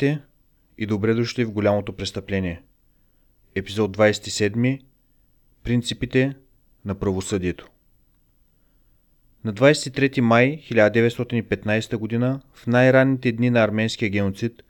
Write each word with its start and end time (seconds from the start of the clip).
Здравейте 0.00 0.22
и 0.78 0.86
добре 0.86 1.14
дошли 1.14 1.44
в 1.44 1.52
голямото 1.52 1.92
престъпление. 1.92 2.62
Епизод 3.54 3.96
27. 3.96 4.80
Принципите 5.62 6.34
на 6.84 6.94
правосъдието. 6.94 7.70
На 9.44 9.54
23 9.54 10.20
май 10.20 10.62
1915 10.70 12.20
г. 12.20 12.40
в 12.54 12.66
най-ранните 12.66 13.32
дни 13.32 13.50
на 13.50 13.64
арменския 13.64 14.10
геноцид, 14.10 14.62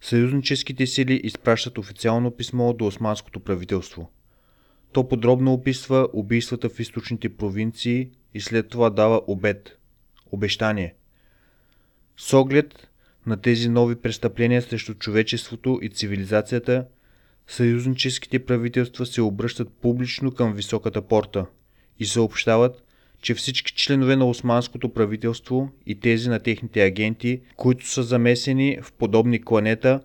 съюзническите 0.00 0.86
сили 0.86 1.20
изпращат 1.24 1.78
официално 1.78 2.30
писмо 2.30 2.72
до 2.72 2.86
османското 2.86 3.40
правителство. 3.40 4.10
То 4.92 5.08
подробно 5.08 5.52
описва 5.52 6.08
убийствата 6.12 6.68
в 6.68 6.80
източните 6.80 7.36
провинции 7.36 8.10
и 8.34 8.40
след 8.40 8.68
това 8.68 8.90
дава 8.90 9.22
обед, 9.26 9.78
обещание. 10.32 10.94
С 12.16 12.34
оглед 12.34 12.87
на 13.28 13.36
тези 13.36 13.68
нови 13.68 13.96
престъпления 13.96 14.62
срещу 14.62 14.94
човечеството 14.94 15.78
и 15.82 15.88
цивилизацията, 15.88 16.86
съюзническите 17.46 18.38
правителства 18.38 19.06
се 19.06 19.22
обръщат 19.22 19.72
публично 19.72 20.32
към 20.32 20.52
високата 20.52 21.02
порта 21.02 21.46
и 21.98 22.06
съобщават, 22.06 22.84
че 23.22 23.34
всички 23.34 23.72
членове 23.72 24.16
на 24.16 24.28
османското 24.28 24.88
правителство 24.88 25.70
и 25.86 26.00
тези 26.00 26.28
на 26.28 26.40
техните 26.40 26.84
агенти, 26.84 27.40
които 27.56 27.88
са 27.88 28.02
замесени 28.02 28.78
в 28.82 28.92
подобни 28.92 29.44
кланета, 29.44 30.00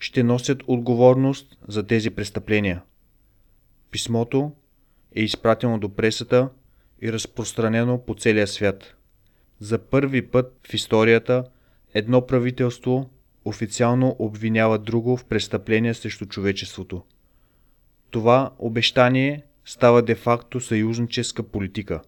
ще 0.00 0.22
носят 0.22 0.62
отговорност 0.66 1.58
за 1.68 1.86
тези 1.86 2.10
престъпления. 2.10 2.82
Писмото 3.90 4.52
е 5.16 5.22
изпратено 5.22 5.78
до 5.78 5.88
пресата 5.88 6.48
и 7.02 7.12
разпространено 7.12 8.04
по 8.06 8.14
целия 8.14 8.46
свят. 8.46 8.94
За 9.60 9.78
първи 9.78 10.22
път 10.22 10.66
в 10.70 10.74
историята 10.74 11.44
едно 11.94 12.26
правителство 12.26 13.10
официално 13.44 14.16
обвинява 14.18 14.78
друго 14.78 15.16
в 15.16 15.24
престъпление 15.24 15.94
срещу 15.94 16.26
човечеството. 16.26 17.02
Това 18.10 18.50
обещание 18.58 19.42
става 19.64 20.02
де-факто 20.02 20.60
съюзническа 20.60 21.42
политика. 21.42 22.00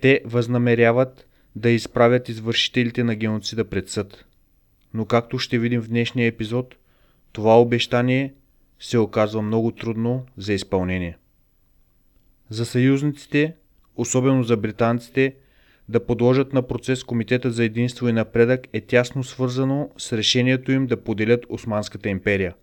Те 0.00 0.20
възнамеряват 0.24 1.26
да 1.56 1.70
изправят 1.70 2.28
извършителите 2.28 3.04
на 3.04 3.14
геноцида 3.14 3.64
пред 3.64 3.88
съд. 3.88 4.24
Но 4.94 5.06
както 5.06 5.38
ще 5.38 5.58
видим 5.58 5.80
в 5.80 5.88
днешния 5.88 6.26
епизод, 6.26 6.74
това 7.32 7.60
обещание 7.60 8.34
се 8.80 8.98
оказва 8.98 9.42
много 9.42 9.70
трудно 9.70 10.26
за 10.36 10.52
изпълнение. 10.52 11.18
За 12.50 12.66
съюзниците, 12.66 13.54
особено 13.96 14.42
за 14.42 14.56
британците, 14.56 15.34
да 15.88 16.06
подложат 16.06 16.52
на 16.52 16.62
процес 16.62 17.04
Комитета 17.04 17.50
за 17.50 17.64
единство 17.64 18.08
и 18.08 18.12
напредък 18.12 18.66
е 18.72 18.80
тясно 18.80 19.24
свързано 19.24 19.90
с 19.98 20.12
решението 20.12 20.72
им 20.72 20.86
да 20.86 21.04
поделят 21.04 21.46
Османската 21.48 22.08
империя. 22.08 22.54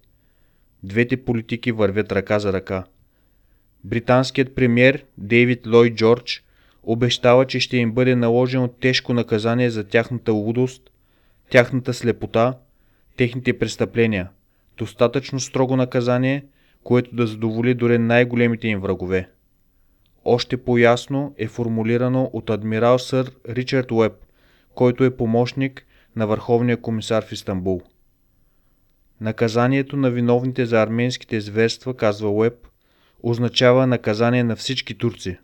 Двете 0.83 1.17
политики 1.17 1.71
вървят 1.71 2.11
ръка 2.11 2.39
за 2.39 2.53
ръка. 2.53 2.83
Британският 3.83 4.55
премьер 4.55 5.05
Дейвид 5.17 5.67
Лой 5.67 5.89
Джордж 5.89 6.43
обещава, 6.83 7.47
че 7.47 7.59
ще 7.59 7.77
им 7.77 7.91
бъде 7.91 8.15
наложено 8.15 8.67
тежко 8.67 9.13
наказание 9.13 9.69
за 9.69 9.83
тяхната 9.83 10.33
лудост, 10.33 10.91
тяхната 11.49 11.93
слепота, 11.93 12.57
техните 13.17 13.59
престъпления. 13.59 14.29
Достатъчно 14.77 15.39
строго 15.39 15.75
наказание, 15.75 16.45
което 16.83 17.15
да 17.15 17.27
задоволи 17.27 17.73
дори 17.73 17.97
най-големите 17.97 18.67
им 18.67 18.79
врагове 18.79 19.29
още 20.25 20.57
по-ясно 20.57 21.33
е 21.37 21.47
формулирано 21.47 22.29
от 22.33 22.49
адмирал 22.49 22.99
сър 22.99 23.31
Ричард 23.49 23.91
Уеб, 23.91 24.13
който 24.75 25.03
е 25.03 25.17
помощник 25.17 25.85
на 26.15 26.27
Върховния 26.27 26.81
комисар 26.81 27.25
в 27.25 27.31
Истанбул. 27.31 27.81
Наказанието 29.21 29.97
на 29.97 30.11
виновните 30.11 30.65
за 30.65 30.81
арменските 30.81 31.41
зверства, 31.41 31.93
казва 31.93 32.29
Уеб, 32.29 32.67
означава 33.23 33.87
наказание 33.87 34.43
на 34.43 34.55
всички 34.55 34.97
турци. 34.97 35.37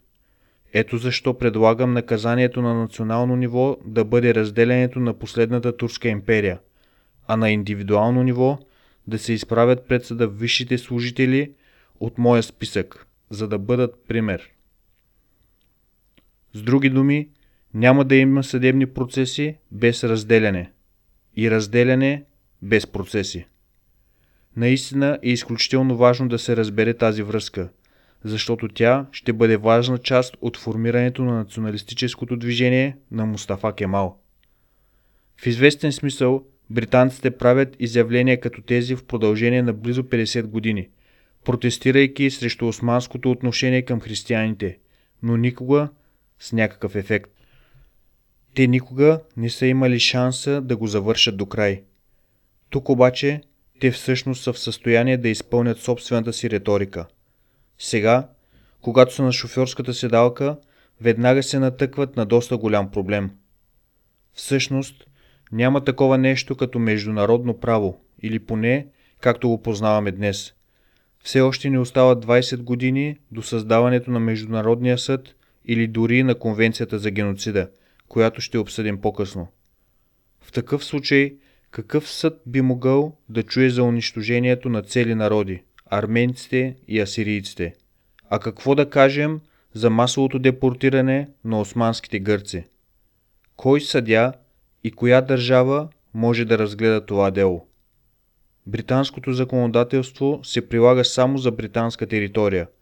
Ето 0.74 0.98
защо 0.98 1.34
предлагам 1.34 1.94
наказанието 1.94 2.62
на 2.62 2.74
национално 2.74 3.36
ниво 3.36 3.78
да 3.86 4.06
бъде 4.06 4.36
разделянето 4.36 5.00
на 5.00 5.14
последната 5.14 5.78
турска 5.78 6.10
империя, 6.10 6.60
а 7.28 7.38
на 7.38 7.50
индивидуално 7.50 8.24
ниво 8.24 8.60
да 9.08 9.20
се 9.20 9.34
изправят 9.34 9.88
пред 9.88 10.06
съда 10.06 10.28
висшите 10.28 10.78
служители 10.78 11.52
от 12.00 12.18
моя 12.18 12.44
списък, 12.44 13.08
за 13.30 13.48
да 13.48 13.60
бъдат 13.60 13.96
пример. 14.08 14.52
С 16.58 16.62
други 16.62 16.90
думи, 16.90 17.30
няма 17.74 18.06
да 18.06 18.16
има 18.16 18.44
съдебни 18.44 18.86
процеси 18.86 19.56
без 19.72 20.04
разделяне 20.04 20.72
и 21.36 21.52
разделяне 21.52 22.24
без 22.62 22.88
процеси. 22.88 23.46
Наистина 24.56 25.20
е 25.24 25.30
изключително 25.30 25.98
важно 25.98 26.30
да 26.30 26.40
се 26.40 26.58
разбере 26.58 26.94
тази 26.94 27.24
връзка, 27.24 27.70
защото 28.24 28.68
тя 28.68 29.06
ще 29.12 29.34
бъде 29.34 29.58
важна 29.58 29.98
част 29.98 30.38
от 30.42 30.58
формирането 30.58 31.24
на 31.24 31.38
националистическото 31.38 32.38
движение 32.38 32.98
на 33.12 33.26
Мустафа 33.26 33.74
Кемал. 33.74 34.18
В 35.42 35.48
известен 35.48 35.92
смисъл, 35.92 36.46
британците 36.70 37.32
правят 37.32 37.76
изявления 37.80 38.40
като 38.40 38.62
тези 38.62 38.96
в 38.96 39.06
продължение 39.06 39.62
на 39.62 39.74
близо 39.74 40.04
50 40.04 40.44
години, 40.44 40.90
протестирайки 41.46 42.32
срещу 42.32 42.68
османското 42.68 43.32
отношение 43.32 43.82
към 43.82 44.00
християните, 44.00 44.78
но 45.24 45.38
никога 45.38 45.90
с 46.40 46.54
някакъв 46.54 46.96
ефект. 46.96 47.32
Те 48.56 48.68
никога 48.68 49.20
не 49.38 49.50
са 49.50 49.66
имали 49.66 50.00
шанса 50.00 50.62
да 50.62 50.78
го 50.78 50.88
завършат 50.88 51.38
до 51.38 51.46
край. 51.46 51.84
Тук 52.70 52.90
обаче 52.90 53.42
те 53.80 53.92
всъщност 53.92 54.44
са 54.44 54.54
в 54.54 54.60
състояние 54.60 55.18
да 55.18 55.30
изпълнят 55.30 55.80
собствената 55.80 56.34
си 56.34 56.50
риторика. 56.50 57.06
Сега, 57.80 58.28
когато 58.82 59.14
са 59.14 59.24
на 59.24 59.32
шофьорската 59.32 59.94
седалка, 59.94 60.58
веднага 61.02 61.44
се 61.44 61.60
натъкват 61.60 62.16
на 62.16 62.26
доста 62.26 62.58
голям 62.58 62.92
проблем. 62.92 63.32
Всъщност, 64.34 65.08
няма 65.52 65.84
такова 65.84 66.18
нещо 66.18 66.56
като 66.56 66.80
международно 66.80 67.60
право, 67.60 68.02
или 68.22 68.40
поне, 68.40 68.88
както 69.22 69.50
го 69.50 69.62
познаваме 69.62 70.12
днес. 70.12 70.54
Все 71.24 71.42
още 71.42 71.70
ни 71.70 71.78
остават 71.78 72.26
20 72.26 72.58
години 72.58 73.18
до 73.32 73.42
създаването 73.42 74.12
на 74.12 74.20
Международния 74.20 74.98
съд 74.98 75.36
или 75.68 75.88
дори 75.88 76.24
на 76.24 76.36
Конвенцията 76.36 77.00
за 77.00 77.12
геноцида, 77.12 77.70
която 78.08 78.42
ще 78.42 78.58
обсъдим 78.58 79.02
по-късно. 79.02 79.48
В 80.42 80.52
такъв 80.52 80.86
случай, 80.86 81.36
какъв 81.72 82.10
съд 82.10 82.42
би 82.46 82.62
могъл 82.62 83.18
да 83.30 83.44
чуе 83.44 83.70
за 83.70 83.84
унищожението 83.84 84.70
на 84.70 84.82
цели 84.82 85.16
народи, 85.16 85.64
арменците 85.86 86.76
и 86.88 87.00
асирийците? 87.00 87.76
А 88.30 88.40
какво 88.40 88.76
да 88.76 88.90
кажем 88.90 89.40
за 89.74 89.90
масовото 89.90 90.40
депортиране 90.40 91.30
на 91.44 91.60
османските 91.60 92.20
гърци? 92.20 92.68
Кой 93.56 93.82
съдя 93.82 94.34
и 94.84 94.92
коя 94.92 95.22
държава 95.22 95.88
може 96.14 96.46
да 96.46 96.58
разгледа 96.58 97.06
това 97.06 97.32
дело? 97.32 97.68
Британското 98.68 99.34
законодателство 99.34 100.40
се 100.44 100.70
прилага 100.70 101.04
само 101.04 101.38
за 101.38 101.52
британска 101.52 102.08
територия– 102.08 102.68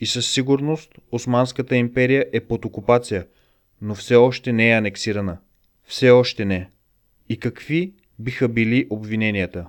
и 0.00 0.06
със 0.06 0.32
сигурност 0.32 0.92
Османската 1.12 1.76
империя 1.76 2.26
е 2.32 2.40
под 2.40 2.64
окупация, 2.64 3.26
но 3.82 3.94
все 3.94 4.14
още 4.14 4.52
не 4.52 4.70
е 4.70 4.76
анексирана. 4.76 5.38
Все 5.84 6.10
още 6.10 6.44
не. 6.44 6.70
И 7.28 7.36
какви 7.36 7.92
биха 8.18 8.48
били 8.48 8.86
обвиненията? 8.90 9.66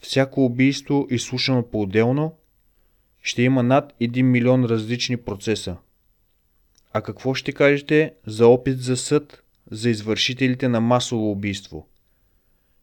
Всяко 0.00 0.44
убийство, 0.44 1.06
изслушано 1.10 1.62
по-отделно, 1.62 2.36
ще 3.22 3.42
има 3.42 3.62
над 3.62 3.92
1 4.00 4.22
милион 4.22 4.64
различни 4.64 5.16
процеса. 5.16 5.76
А 6.92 7.02
какво 7.02 7.34
ще 7.34 7.52
кажете 7.52 8.14
за 8.26 8.46
опит 8.46 8.82
за 8.82 8.96
съд 8.96 9.42
за 9.70 9.90
извършителите 9.90 10.68
на 10.68 10.80
масово 10.80 11.30
убийство? 11.30 11.88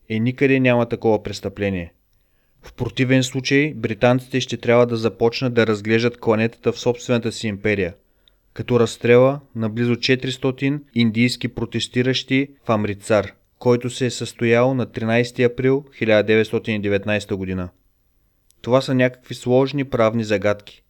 Е, 0.10 0.19
никъде 0.19 0.60
няма 0.60 0.89
такова 0.89 1.24
престъпление. 1.24 1.94
В 2.66 2.74
противен 2.74 3.24
случай 3.24 3.74
британците 3.76 4.42
ще 4.42 4.58
трябва 4.58 4.86
да 4.86 4.98
започнат 4.98 5.54
да 5.54 5.68
разглеждат 5.68 6.20
кланетата 6.20 6.72
в 6.72 6.80
собствената 6.80 7.32
си 7.32 7.48
империя, 7.48 7.94
като 8.54 8.80
разстрела 8.80 9.40
на 9.56 9.70
близо 9.70 9.96
400 9.96 10.80
индийски 10.96 11.48
протестиращи 11.48 12.48
в 12.66 12.70
Амрицар, 12.70 13.32
който 13.60 13.90
се 13.90 14.06
е 14.06 14.10
състоял 14.10 14.74
на 14.74 14.88
13 14.88 15.54
април 15.54 15.86
1919 16.02 17.56
г. 17.58 17.70
Това 18.62 18.82
са 18.82 18.96
някакви 18.96 19.36
сложни 19.36 19.84
правни 19.84 20.24
загадки. 20.24 20.84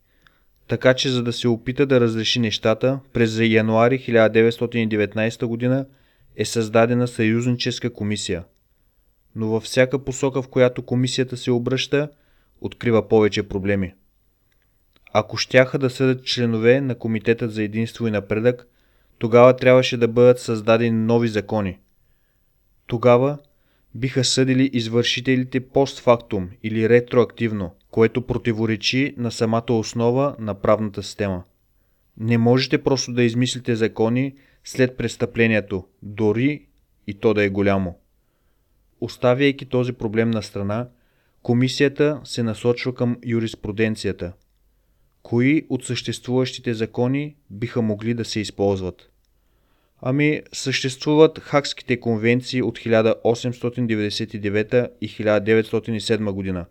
Така 0.67 0.93
че 0.93 1.09
за 1.09 1.23
да 1.23 1.33
се 1.33 1.47
опита 1.47 1.85
да 1.85 2.01
разреши 2.01 2.39
нещата, 2.39 2.99
през 3.13 3.39
януари 3.39 3.99
1919 3.99 5.59
г. 5.69 5.85
е 6.35 6.45
създадена 6.45 7.07
съюзническа 7.07 7.93
комисия– 7.93 8.43
но 9.35 9.47
във 9.47 9.63
всяка 9.63 9.99
посока, 9.99 10.41
в 10.41 10.47
която 10.47 10.85
комисията 10.85 11.37
се 11.37 11.51
обръща, 11.51 12.09
открива 12.61 13.07
повече 13.07 13.47
проблеми. 13.47 13.93
Ако 15.13 15.37
щяха 15.37 15.79
да 15.79 15.89
съдят 15.89 16.25
членове 16.25 16.81
на 16.81 16.95
Комитетът 16.95 17.53
за 17.53 17.63
единство 17.63 18.07
и 18.07 18.11
напредък, 18.11 18.67
тогава 19.17 19.55
трябваше 19.55 19.97
да 19.97 20.07
бъдат 20.07 20.39
създадени 20.39 21.05
нови 21.05 21.27
закони. 21.27 21.79
Тогава 22.87 23.37
биха 23.95 24.23
съдили 24.23 24.69
извършителите 24.73 25.59
постфактум 25.59 26.49
или 26.63 26.89
ретроактивно, 26.89 27.75
което 27.91 28.21
противоречи 28.21 29.15
на 29.17 29.31
самата 29.31 29.73
основа 29.73 30.35
на 30.39 30.53
правната 30.53 31.03
система. 31.03 31.43
Не 32.17 32.37
можете 32.37 32.83
просто 32.83 33.13
да 33.13 33.23
измислите 33.23 33.75
закони 33.75 34.35
след 34.63 34.97
престъплението, 34.97 35.87
дори 36.01 36.65
и 37.07 37.13
то 37.13 37.33
да 37.33 37.43
е 37.43 37.49
голямо. 37.49 37.99
Оставяйки 39.01 39.65
този 39.65 39.93
проблем 39.93 40.31
на 40.31 40.43
страна, 40.43 40.87
комисията 41.41 42.21
се 42.23 42.43
насочва 42.43 42.95
към 42.95 43.17
юриспруденцията. 43.25 44.33
Кои 45.23 45.65
от 45.69 45.85
съществуващите 45.85 46.73
закони 46.73 47.35
биха 47.49 47.81
могли 47.81 48.13
да 48.13 48.25
се 48.25 48.39
използват? 48.39 49.09
Ами, 50.01 50.41
съществуват 50.53 51.39
Хакските 51.39 51.99
конвенции 51.99 52.61
от 52.61 52.79
1899 52.79 54.89
и 55.01 55.09
1907 55.09 56.31
година. 56.31 56.65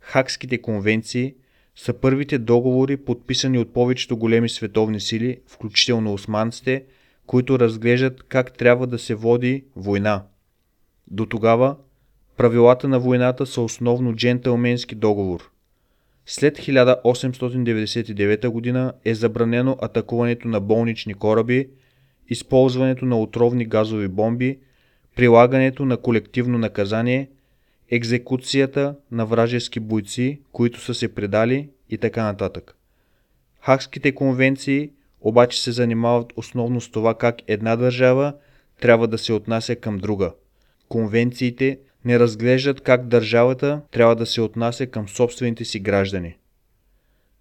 Хакските 0.00 0.62
конвенции 0.62 1.34
са 1.76 1.92
първите 1.92 2.38
договори, 2.38 2.96
подписани 2.96 3.58
от 3.58 3.72
повечето 3.72 4.16
големи 4.16 4.48
световни 4.48 5.00
сили, 5.00 5.40
включително 5.46 6.12
османците, 6.12 6.84
които 7.26 7.58
разглеждат 7.58 8.22
как 8.22 8.52
трябва 8.52 8.86
да 8.86 8.98
се 8.98 9.14
води 9.14 9.64
война. 9.76 10.24
До 11.10 11.26
тогава 11.26 11.76
правилата 12.36 12.88
на 12.88 13.00
войната 13.00 13.46
са 13.46 13.60
основно 13.60 14.14
джентълменски 14.14 14.94
договор. 14.94 15.50
След 16.26 16.58
1899 16.58 18.72
г. 18.72 18.92
е 19.04 19.14
забранено 19.14 19.76
атакуването 19.82 20.48
на 20.48 20.60
болнични 20.60 21.14
кораби, 21.14 21.68
използването 22.28 23.04
на 23.04 23.20
отровни 23.20 23.64
газови 23.64 24.08
бомби, 24.08 24.58
прилагането 25.16 25.84
на 25.84 25.96
колективно 25.96 26.58
наказание, 26.58 27.30
екзекуцията 27.90 28.96
на 29.10 29.26
вражески 29.26 29.80
бойци, 29.80 30.40
които 30.52 30.80
са 30.80 30.94
се 30.94 31.14
предали 31.14 31.68
и 31.90 31.98
така 31.98 32.22
нататък. 32.22 32.76
Хакските 33.60 34.14
конвенции 34.14 34.90
обаче 35.20 35.62
се 35.62 35.72
занимават 35.72 36.32
основно 36.36 36.80
с 36.80 36.90
това 36.90 37.14
как 37.14 37.36
една 37.46 37.76
държава 37.76 38.34
трябва 38.80 39.08
да 39.08 39.18
се 39.18 39.32
отнася 39.32 39.76
към 39.76 39.98
друга. 39.98 40.32
Конвенциите 40.88 41.78
не 42.04 42.18
разглеждат 42.18 42.80
как 42.80 43.06
държавата 43.06 43.80
трябва 43.90 44.16
да 44.16 44.26
се 44.26 44.40
отнася 44.40 44.86
към 44.86 45.08
собствените 45.08 45.64
си 45.64 45.80
граждани. 45.80 46.36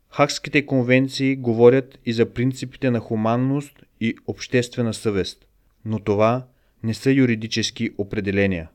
Хакските 0.10 0.66
конвенции 0.66 1.36
говорят 1.36 2.00
и 2.06 2.14
за 2.14 2.26
принципите 2.26 2.92
на 2.92 3.00
хуманност 3.00 3.84
и 4.00 4.16
обществена 4.28 4.94
съвест, 4.94 5.48
но 5.86 6.00
това 6.00 6.46
не 6.84 6.94
са 6.94 7.12
юридически 7.12 7.90
определения. 7.98 8.70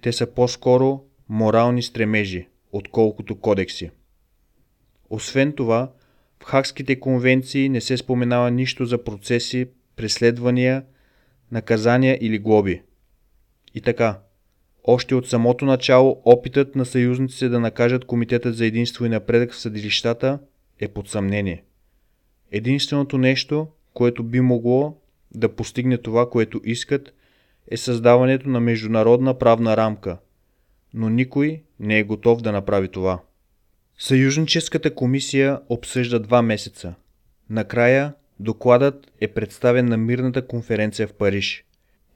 Те 0.00 0.12
са 0.12 0.26
по-скоро 0.26 1.04
морални 1.28 1.82
стремежи, 1.82 2.48
отколкото 2.72 3.36
кодекси. 3.36 3.90
Освен 5.10 5.52
това, 5.52 5.92
в 6.40 6.44
Хакските 6.44 7.00
конвенции 7.00 7.68
не 7.68 7.80
се 7.80 7.96
споменава 7.96 8.50
нищо 8.50 8.84
за 8.84 9.04
процеси, 9.04 9.66
преследвания, 9.96 10.82
наказания 11.52 12.18
или 12.20 12.38
глоби. 12.38 12.82
И 13.74 13.80
така, 13.80 14.18
още 14.84 15.14
от 15.14 15.28
самото 15.28 15.64
начало 15.64 16.22
опитът 16.24 16.74
на 16.74 16.84
съюзниците 16.84 17.48
да 17.48 17.60
накажат 17.60 18.04
Комитетът 18.04 18.56
за 18.56 18.66
единство 18.66 19.06
и 19.06 19.08
напредък 19.08 19.52
в 19.52 19.58
съдилищата 19.58 20.38
е 20.80 20.88
под 20.88 21.08
съмнение. 21.08 21.64
Единственото 22.52 23.18
нещо, 23.18 23.68
което 23.94 24.24
би 24.24 24.40
могло 24.40 24.96
да 25.34 25.54
постигне 25.54 25.98
това, 25.98 26.30
което 26.30 26.60
искат, 26.64 27.14
е 27.70 27.76
създаването 27.76 28.48
на 28.48 28.60
международна 28.60 29.38
правна 29.38 29.76
рамка, 29.76 30.18
но 30.94 31.08
никой 31.08 31.62
не 31.80 31.98
е 31.98 32.04
готов 32.04 32.42
да 32.42 32.52
направи 32.52 32.88
това. 32.88 33.20
Съюзническата 33.98 34.94
комисия 34.94 35.60
обсъжда 35.68 36.18
два 36.18 36.42
месеца. 36.42 36.94
Накрая 37.50 38.14
докладът 38.40 39.12
е 39.20 39.28
представен 39.28 39.86
на 39.86 39.96
мирната 39.96 40.46
конференция 40.46 41.08
в 41.08 41.12
Париж. 41.12 41.64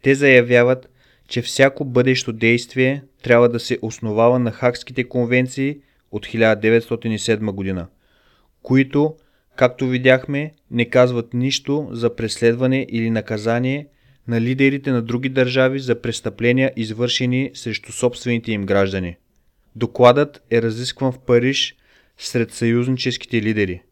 Те 0.03 0.15
заявяват, 0.15 0.89
че 1.29 1.43
всяко 1.43 1.85
бъдещо 1.85 2.33
действие 2.33 3.03
трябва 3.23 3.49
да 3.49 3.61
се 3.61 3.79
основава 3.83 4.39
на 4.39 4.51
Хакските 4.51 5.05
конвенции 5.05 5.79
от 6.11 6.27
1907 6.27 7.53
година, 7.53 7.87
които, 8.63 9.17
както 9.57 9.89
видяхме, 9.89 10.55
не 10.71 10.85
казват 10.85 11.35
нищо 11.35 11.89
за 11.93 12.17
преследване 12.17 12.87
или 12.91 13.11
наказание 13.11 13.87
на 14.29 14.41
лидерите 14.41 14.91
на 14.91 15.03
други 15.03 15.29
държави 15.29 15.79
за 15.79 16.03
престъпления, 16.03 16.73
извършени 16.77 17.51
срещу 17.55 17.93
собствените 17.93 18.53
им 18.53 18.67
граждани. 18.67 19.17
Докладът 19.77 20.43
е 20.51 20.63
разискван 20.63 21.13
в 21.13 21.19
Париж 21.19 21.77
сред 22.19 22.53
съюзническите 22.53 23.43
лидери. 23.43 23.83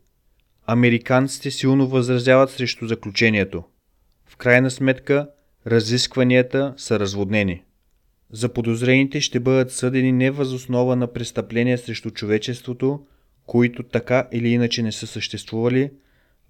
Американците 0.67 1.51
силно 1.51 1.89
възразяват 1.89 2.51
срещу 2.51 2.87
заключението. 2.87 3.65
В 4.27 4.37
крайна 4.37 4.71
сметка, 4.71 5.29
разискванията 5.67 6.75
са 6.77 7.01
разводнени. 7.01 7.63
Заподозрените 8.31 9.21
ще 9.21 9.41
бъдат 9.41 9.73
съдени 9.73 10.13
не 10.13 10.31
възоснова 10.31 10.97
на 10.97 11.13
престъпления 11.13 11.79
срещу 11.79 12.11
човечеството, 12.11 13.07
които 13.47 13.83
така 13.83 14.29
или 14.33 14.49
иначе 14.49 14.83
не 14.83 14.93
са 14.93 15.07
съществували, 15.07 15.91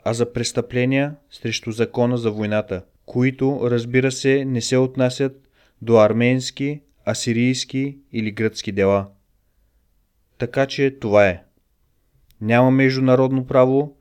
а 0.04 0.14
за 0.14 0.32
престъпления 0.32 1.14
срещу 1.30 1.72
закона 1.72 2.18
за 2.18 2.30
войната, 2.30 2.82
които, 3.06 3.60
разбира 3.62 4.12
се, 4.12 4.44
не 4.44 4.60
се 4.60 4.76
отнасят 4.76 5.48
до 5.82 5.98
арменски, 5.98 6.80
асирийски 7.08 7.98
или 8.12 8.30
гръцки 8.30 8.72
дела. 8.72 9.08
Така 10.38 10.66
че 10.66 10.90
това 11.00 11.28
е. 11.28 11.42
Няма 12.40 12.70
международно 12.70 13.46
право, 13.46 13.96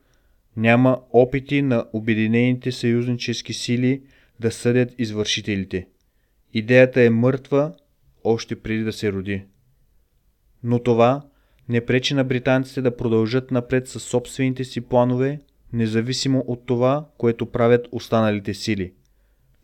няма 0.58 1.00
опити 1.12 1.62
на 1.62 1.86
Обединените 1.94 2.72
съюзнически 2.72 3.54
сили 3.54 4.02
да 4.40 4.52
съдят 4.52 4.96
извършителите. 4.98 5.88
Идеята 6.54 7.02
е 7.02 7.10
мъртва 7.10 7.74
още 8.24 8.56
преди 8.56 8.84
да 8.84 8.94
се 8.94 9.12
роди. 9.12 9.44
Но 10.64 10.80
това 10.80 11.22
не 11.70 11.86
пречи 11.86 12.14
на 12.14 12.24
британците 12.24 12.82
да 12.82 12.98
продължат 12.98 13.52
напред 13.52 13.88
със 13.88 14.04
собствените 14.04 14.64
си 14.64 14.82
планове, 14.82 15.40
независимо 15.74 16.44
от 16.48 16.66
това, 16.66 17.06
което 17.18 17.46
правят 17.46 17.88
останалите 17.92 18.54
сили. 18.54 18.94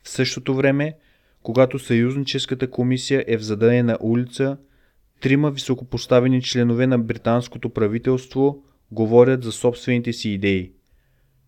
В 0.04 0.10
същото 0.10 0.56
време, 0.56 0.94
когато 1.44 1.80
съюзническата 1.80 2.70
комисия 2.70 3.26
е 3.28 3.38
в 3.38 3.44
задънена 3.44 3.98
улица, 4.02 4.58
трима 5.22 5.52
високопоставени 5.52 6.42
членове 6.42 6.88
на 6.88 7.00
британското 7.00 7.70
правителство 7.70 8.64
говорят 8.92 9.44
за 9.44 9.52
собствените 9.52 10.14
си 10.14 10.30
идеи. 10.30 10.72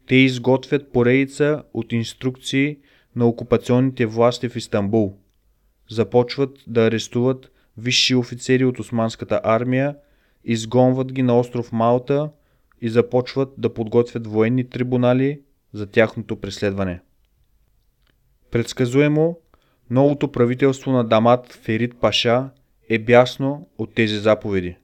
Те 0.08 0.16
изготвят 0.16 0.92
поредица 0.92 1.64
от 1.74 1.94
инструкции 1.94 2.78
на 3.16 3.26
окупационните 3.28 4.06
власти 4.06 4.50
в 4.50 4.56
Истанбул. 4.56 5.18
Започват 5.90 6.58
да 6.68 6.86
арестуват 6.86 7.52
висши 7.78 8.16
офицери 8.16 8.66
от 8.66 8.80
османската 8.80 9.42
армия, 9.44 9.96
изгонват 10.44 11.14
ги 11.14 11.22
на 11.22 11.40
остров 11.40 11.72
Малта 11.72 12.30
и 12.82 12.90
започват 12.90 13.50
да 13.58 13.74
подготвят 13.74 14.28
военни 14.28 14.70
трибунали 14.70 15.42
за 15.74 15.88
тяхното 15.88 16.36
преследване. 16.36 17.02
Предсказуемо, 18.52 19.38
новото 19.90 20.32
правителство 20.32 20.92
на 20.92 21.04
Дамат 21.04 21.54
Ферит 21.54 21.96
Паша 22.02 22.50
е 22.90 23.00
бясно 23.00 23.70
от 23.78 23.94
тези 23.94 24.18
заповеди. 24.18 24.76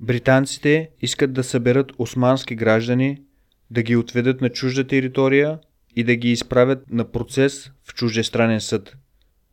Британците 0.00 0.90
искат 1.00 1.32
да 1.32 1.44
съберат 1.44 1.92
османски 1.98 2.54
граждани, 2.54 3.22
да 3.70 3.82
ги 3.82 3.96
отведат 3.96 4.40
на 4.40 4.50
чужда 4.50 4.86
територия 4.86 5.58
и 5.96 6.04
да 6.04 6.16
ги 6.16 6.32
изправят 6.32 6.90
на 6.90 7.04
процес 7.04 7.72
в 7.84 7.94
чуждестранен 7.94 8.60
съд. 8.60 8.96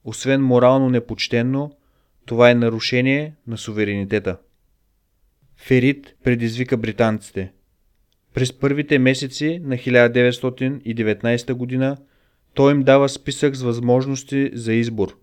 Освен 0.03 0.41
морално 0.41 0.89
непочтенно, 0.89 1.71
това 2.25 2.49
е 2.49 2.55
нарушение 2.55 3.35
на 3.47 3.57
суверенитета. 3.57 4.37
Ферит 5.57 6.15
предизвика 6.23 6.77
британците. 6.77 7.51
През 8.33 8.53
първите 8.53 8.99
месеци 8.99 9.61
на 9.63 9.75
1919 9.75 11.53
година 11.53 11.97
той 12.53 12.73
им 12.73 12.83
дава 12.83 13.09
списък 13.09 13.55
с 13.55 13.61
възможности 13.61 14.49
за 14.53 14.73
избор, 14.73 15.17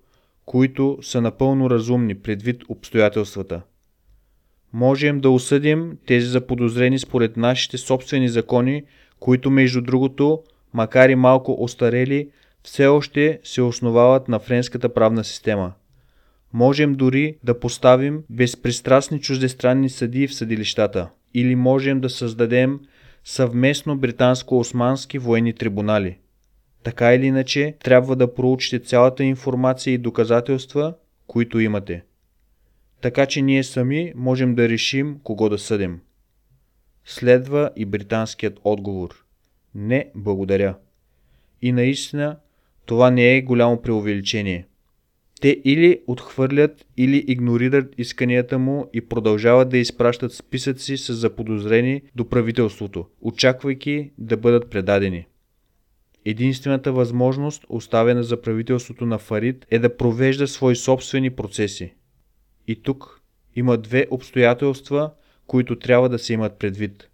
които 0.44 0.98
са 1.02 1.20
напълно 1.20 1.70
разумни 1.70 2.14
предвид 2.14 2.62
обстоятелствата. 2.68 3.62
Можем 4.72 5.20
да 5.20 5.30
осъдим 5.30 5.98
тези 6.06 6.26
заподозрени 6.26 6.98
според 6.98 7.36
нашите 7.36 7.78
собствени 7.78 8.28
закони, 8.28 8.82
които 9.20 9.50
между 9.50 9.80
другото, 9.80 10.42
макар 10.74 11.08
и 11.08 11.14
малко 11.14 11.56
остарели, 11.58 12.30
все 12.62 12.86
още 12.86 13.40
се 13.44 13.62
основават 13.62 14.28
на 14.28 14.38
френската 14.38 14.94
правна 14.94 15.24
система. 15.24 15.72
Можем 16.52 16.94
дори 16.94 17.36
да 17.44 17.60
поставим 17.60 18.22
безпристрастни 18.30 19.20
чуждестранни 19.20 19.90
съдии 19.90 20.26
в 20.26 20.34
съдилищата 20.34 21.10
или 21.34 21.54
можем 21.54 22.00
да 22.00 22.10
създадем 22.10 22.80
съвместно 23.24 23.98
британско-османски 23.98 25.18
военни 25.18 25.52
трибунали. 25.52 26.18
Така 26.82 27.14
или 27.14 27.26
иначе, 27.26 27.76
трябва 27.84 28.16
да 28.16 28.34
проучите 28.34 28.78
цялата 28.78 29.24
информация 29.24 29.94
и 29.94 29.98
доказателства, 29.98 30.94
които 31.26 31.60
имате. 31.60 32.02
Така 33.00 33.26
че 33.26 33.42
ние 33.42 33.64
сами 33.64 34.12
можем 34.16 34.54
да 34.54 34.68
решим 34.68 35.18
кого 35.22 35.48
да 35.48 35.58
съдим. 35.58 36.00
Следва 37.04 37.70
и 37.76 37.84
британският 37.84 38.58
отговор. 38.64 39.24
Не, 39.74 40.10
благодаря. 40.14 40.76
И 41.62 41.72
наистина, 41.72 42.36
това 42.86 43.10
не 43.10 43.36
е 43.36 43.42
голямо 43.42 43.82
преувеличение. 43.82 44.66
Те 45.40 45.60
или 45.64 46.00
отхвърлят, 46.06 46.86
или 46.96 47.24
игнорират 47.28 47.94
исканията 47.98 48.58
му 48.58 48.90
и 48.92 49.00
продължават 49.00 49.68
да 49.68 49.78
изпращат 49.78 50.32
списъци 50.32 50.96
с 50.96 51.14
заподозрени 51.14 52.02
до 52.14 52.28
правителството, 52.28 53.06
очаквайки 53.20 54.10
да 54.18 54.36
бъдат 54.36 54.70
предадени. 54.70 55.26
Единствената 56.24 56.92
възможност, 56.92 57.64
оставена 57.68 58.22
за 58.22 58.42
правителството 58.42 59.06
на 59.06 59.18
Фарид, 59.18 59.66
е 59.70 59.78
да 59.78 59.96
провежда 59.96 60.46
свои 60.46 60.76
собствени 60.76 61.30
процеси. 61.30 61.94
И 62.66 62.82
тук 62.82 63.20
има 63.56 63.76
две 63.76 64.06
обстоятелства, 64.10 65.10
които 65.46 65.78
трябва 65.78 66.08
да 66.08 66.18
се 66.18 66.32
имат 66.32 66.58
предвид. 66.58 67.08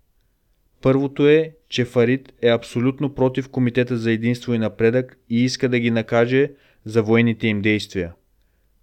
Първото 0.83 1.29
е, 1.29 1.55
че 1.75 1.85
Фарид 1.85 2.33
е 2.43 2.49
абсолютно 2.49 3.15
против 3.15 3.49
Комитета 3.49 3.97
за 3.97 4.13
единство 4.13 4.55
и 4.55 4.59
напредък 4.59 5.19
и 5.31 5.45
иска 5.45 5.69
да 5.69 5.79
ги 5.79 5.91
накаже 5.91 6.51
за 6.85 7.03
военните 7.03 7.47
им 7.47 7.63
действия. 7.63 8.13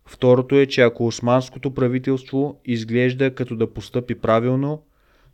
Второто 0.05 0.55
е, 0.55 0.65
че 0.65 0.81
ако 0.81 1.07
османското 1.07 1.73
правителство 1.73 2.61
изглежда 2.65 3.35
като 3.35 3.55
да 3.55 3.73
постъпи 3.73 4.15
правилно, 4.15 4.83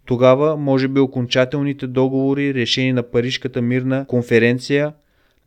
тогава 0.06 0.58
може 0.58 0.88
би 0.88 1.00
окончателните 1.00 1.88
договори, 1.88 2.54
решени 2.54 2.94
на 2.94 3.04
Парижката 3.04 3.62
мирна 3.62 4.06
конференция, 4.08 4.94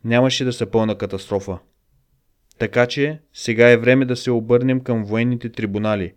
нямаше 0.05 0.45
да 0.45 0.53
са 0.53 0.65
пълна 0.65 0.97
катастрофа. 0.97 1.57
Така 2.59 2.85
че 2.85 3.19
сега 3.33 3.69
е 3.69 3.77
време 3.77 4.05
да 4.05 4.15
се 4.15 4.31
обърнем 4.31 4.79
към 4.79 5.03
военните 5.03 5.49
трибунали, 5.49 6.13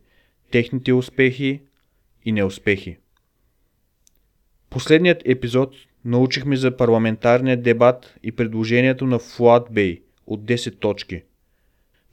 техните 0.50 0.92
успехи 0.92 1.60
и 2.24 2.32
неуспехи. 2.32 2.96
Последният 4.74 5.22
епизод 5.24 5.74
научихме 6.04 6.56
за 6.56 6.76
парламентарния 6.76 7.62
дебат 7.62 8.14
и 8.22 8.32
предложението 8.32 9.06
на 9.06 9.18
Фуад 9.18 9.68
Бей 9.70 10.02
от 10.26 10.44
10 10.44 10.80
точки. 10.80 11.22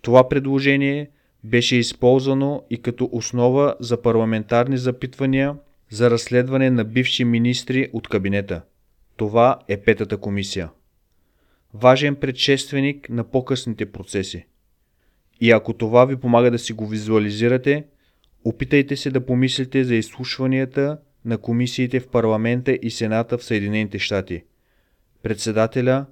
Това 0.02 0.30
предложение 0.30 1.10
беше 1.44 1.76
използвано 1.76 2.64
и 2.70 2.82
като 2.82 3.10
основа 3.12 3.76
за 3.80 4.02
парламентарни 4.02 4.78
запитвания 4.78 5.56
за 5.90 6.12
разследване 6.12 6.70
на 6.70 6.84
бивши 6.84 7.24
министри 7.24 7.90
от 7.94 8.08
кабинета. 8.08 8.62
Това 9.18 9.60
е 9.68 9.78
петата 9.78 10.18
комисия. 10.18 10.70
Важен 11.74 12.16
предшественик 12.16 13.10
на 13.10 13.24
по-късните 13.24 13.86
процеси. 13.86 14.46
И 15.40 15.52
ако 15.52 15.74
това 15.74 16.06
ви 16.06 16.16
помага 16.16 16.52
да 16.52 16.60
си 16.60 16.74
го 16.74 16.88
визуализирате, 16.88 17.86
опитайте 18.46 18.96
се 18.96 19.12
да 19.12 19.26
помислите 19.26 19.84
за 19.84 19.96
изслушванията 19.96 20.98
на 21.26 21.38
комисиите 21.38 22.00
в 22.00 22.08
парламента 22.08 22.80
и 22.82 22.92
сената 22.92 23.38
в 23.38 23.44
Съединените 23.44 24.00
щати. 24.00 24.44
Председателя, 25.24 26.06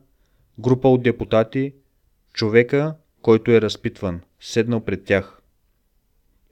група 0.59 0.89
от 0.89 1.03
депутати, 1.03 1.73
човека, 2.33 2.95
който 3.21 3.51
е 3.51 3.61
разпитван, 3.61 4.21
седнал 4.39 4.85
пред 4.85 5.03
тях. 5.03 5.41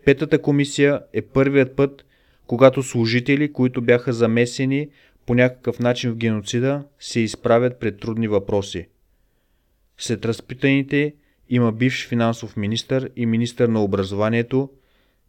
Петата 0.05 0.41
комисия 0.41 1.01
е 1.13 1.21
първият 1.21 1.75
път, 1.75 2.05
когато 2.47 2.83
служители, 2.83 3.53
които 3.53 3.81
бяха 3.81 4.13
замесени 4.13 4.89
по 5.25 5.35
някакъв 5.35 5.79
начин 5.79 6.11
в 6.11 6.15
геноцида, 6.15 6.83
се 6.99 7.19
изправят 7.19 7.79
пред 7.79 7.99
трудни 7.99 8.27
въпроси. 8.27 8.87
След 9.97 10.25
разпитаните 10.25 11.15
има 11.49 11.71
бивш 11.71 12.07
финансов 12.07 12.57
министър 12.57 13.09
и 13.15 13.25
министър 13.25 13.69
на 13.69 13.83
образованието, 13.83 14.69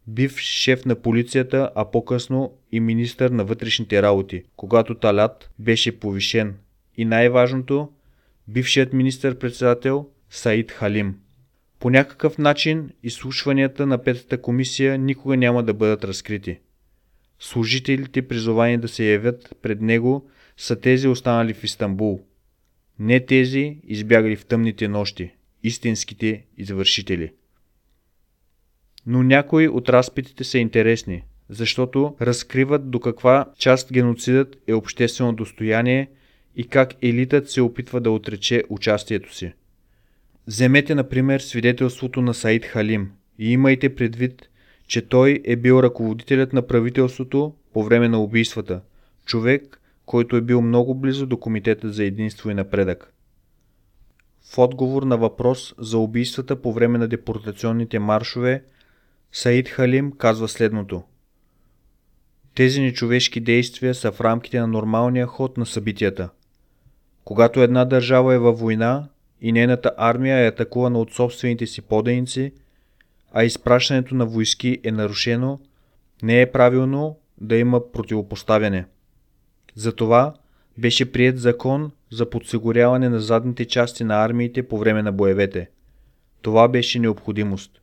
бивш 0.09 0.43
шеф 0.43 0.85
на 0.85 0.95
полицията, 0.95 1.71
а 1.75 1.91
по-късно 1.91 2.53
и 2.71 2.79
министър 2.79 3.29
на 3.29 3.45
вътрешните 3.45 4.01
работи, 4.01 4.43
когато 4.55 4.95
Талят 4.95 5.49
беше 5.59 5.99
повишен. 5.99 6.55
И 6.97 7.05
най-важното, 7.05 7.89
бившият 8.47 8.93
министър-председател 8.93 10.07
Саид 10.29 10.71
Халим. 10.71 11.15
По 11.79 11.89
някакъв 11.89 12.37
начин 12.37 12.89
изслушванията 13.03 13.85
на 13.85 14.03
Петата 14.03 14.41
комисия 14.41 14.97
никога 14.97 15.37
няма 15.37 15.63
да 15.63 15.73
бъдат 15.73 16.03
разкрити. 16.03 16.59
Служителите, 17.39 18.27
призовани 18.27 18.77
да 18.77 18.87
се 18.87 19.11
явят 19.11 19.55
пред 19.61 19.81
него, 19.81 20.29
са 20.57 20.79
тези 20.79 21.07
останали 21.07 21.53
в 21.53 21.63
Истанбул. 21.63 22.21
Не 22.99 23.25
тези, 23.25 23.77
избягали 23.83 24.35
в 24.35 24.45
тъмните 24.45 24.87
нощи, 24.87 25.31
истинските 25.63 26.45
извършители. 26.57 27.31
Но 29.05 29.23
някои 29.23 29.67
от 29.67 29.89
разпитите 29.89 30.43
са 30.43 30.57
интересни, 30.57 31.23
защото 31.49 32.15
разкриват 32.21 32.89
до 32.89 32.99
каква 32.99 33.45
част 33.57 33.93
геноцидът 33.93 34.57
е 34.67 34.73
обществено 34.73 35.33
достояние 35.33 36.09
и 36.55 36.67
как 36.67 36.93
елитът 37.01 37.49
се 37.49 37.61
опитва 37.61 38.01
да 38.01 38.11
отрече 38.11 38.63
участието 38.69 39.35
си. 39.35 39.53
Вземете, 40.47 40.95
например, 40.95 41.39
свидетелството 41.39 42.21
на 42.21 42.33
Саид 42.33 42.65
Халим 42.65 43.11
и 43.39 43.51
имайте 43.51 43.95
предвид, 43.95 44.49
че 44.87 45.01
той 45.01 45.41
е 45.45 45.55
бил 45.55 45.79
ръководителят 45.83 46.53
на 46.53 46.67
правителството 46.67 47.53
по 47.73 47.83
време 47.83 48.09
на 48.09 48.23
убийствата, 48.23 48.81
човек, 49.25 49.81
който 50.05 50.35
е 50.35 50.41
бил 50.41 50.61
много 50.61 50.95
близо 50.95 51.25
до 51.25 51.37
Комитета 51.37 51.89
за 51.89 52.03
единство 52.03 52.49
и 52.49 52.53
напредък. 52.53 53.13
В 54.41 54.57
отговор 54.57 55.03
на 55.03 55.17
въпрос 55.17 55.75
за 55.77 55.97
убийствата 55.97 56.61
по 56.61 56.73
време 56.73 56.97
на 56.97 57.07
депортационните 57.07 57.99
маршове, 57.99 58.63
Саид 59.31 59.69
Халим 59.69 60.11
казва 60.11 60.47
следното. 60.47 61.03
Тези 62.55 62.81
нечовешки 62.81 63.39
действия 63.39 63.95
са 63.95 64.11
в 64.11 64.21
рамките 64.21 64.59
на 64.59 64.67
нормалния 64.67 65.25
ход 65.25 65.57
на 65.57 65.65
събитията. 65.65 66.29
Когато 67.23 67.61
една 67.61 67.85
държава 67.85 68.33
е 68.33 68.39
във 68.39 68.59
война, 68.59 69.09
и 69.41 69.51
нейната 69.51 69.91
армия 69.97 70.37
е 70.37 70.47
атакувана 70.47 70.99
от 70.99 71.13
собствените 71.13 71.67
си 71.67 71.81
подейници, 71.81 72.53
а 73.31 73.43
изпращането 73.43 74.15
на 74.15 74.25
войски 74.25 74.79
е 74.83 74.91
нарушено, 74.91 75.59
не 76.23 76.41
е 76.41 76.51
правилно 76.51 77.17
да 77.41 77.55
има 77.55 77.91
противопоставяне. 77.91 78.85
Затова 79.75 80.33
беше 80.77 81.11
прият 81.11 81.39
закон 81.39 81.91
за 82.11 82.29
подсигуряване 82.29 83.09
на 83.09 83.19
задните 83.19 83.65
части 83.65 84.03
на 84.03 84.25
армиите 84.25 84.67
по 84.67 84.77
време 84.77 85.03
на 85.03 85.11
боевете. 85.11 85.69
Това 86.41 86.67
беше 86.67 86.99
необходимост. 86.99 87.78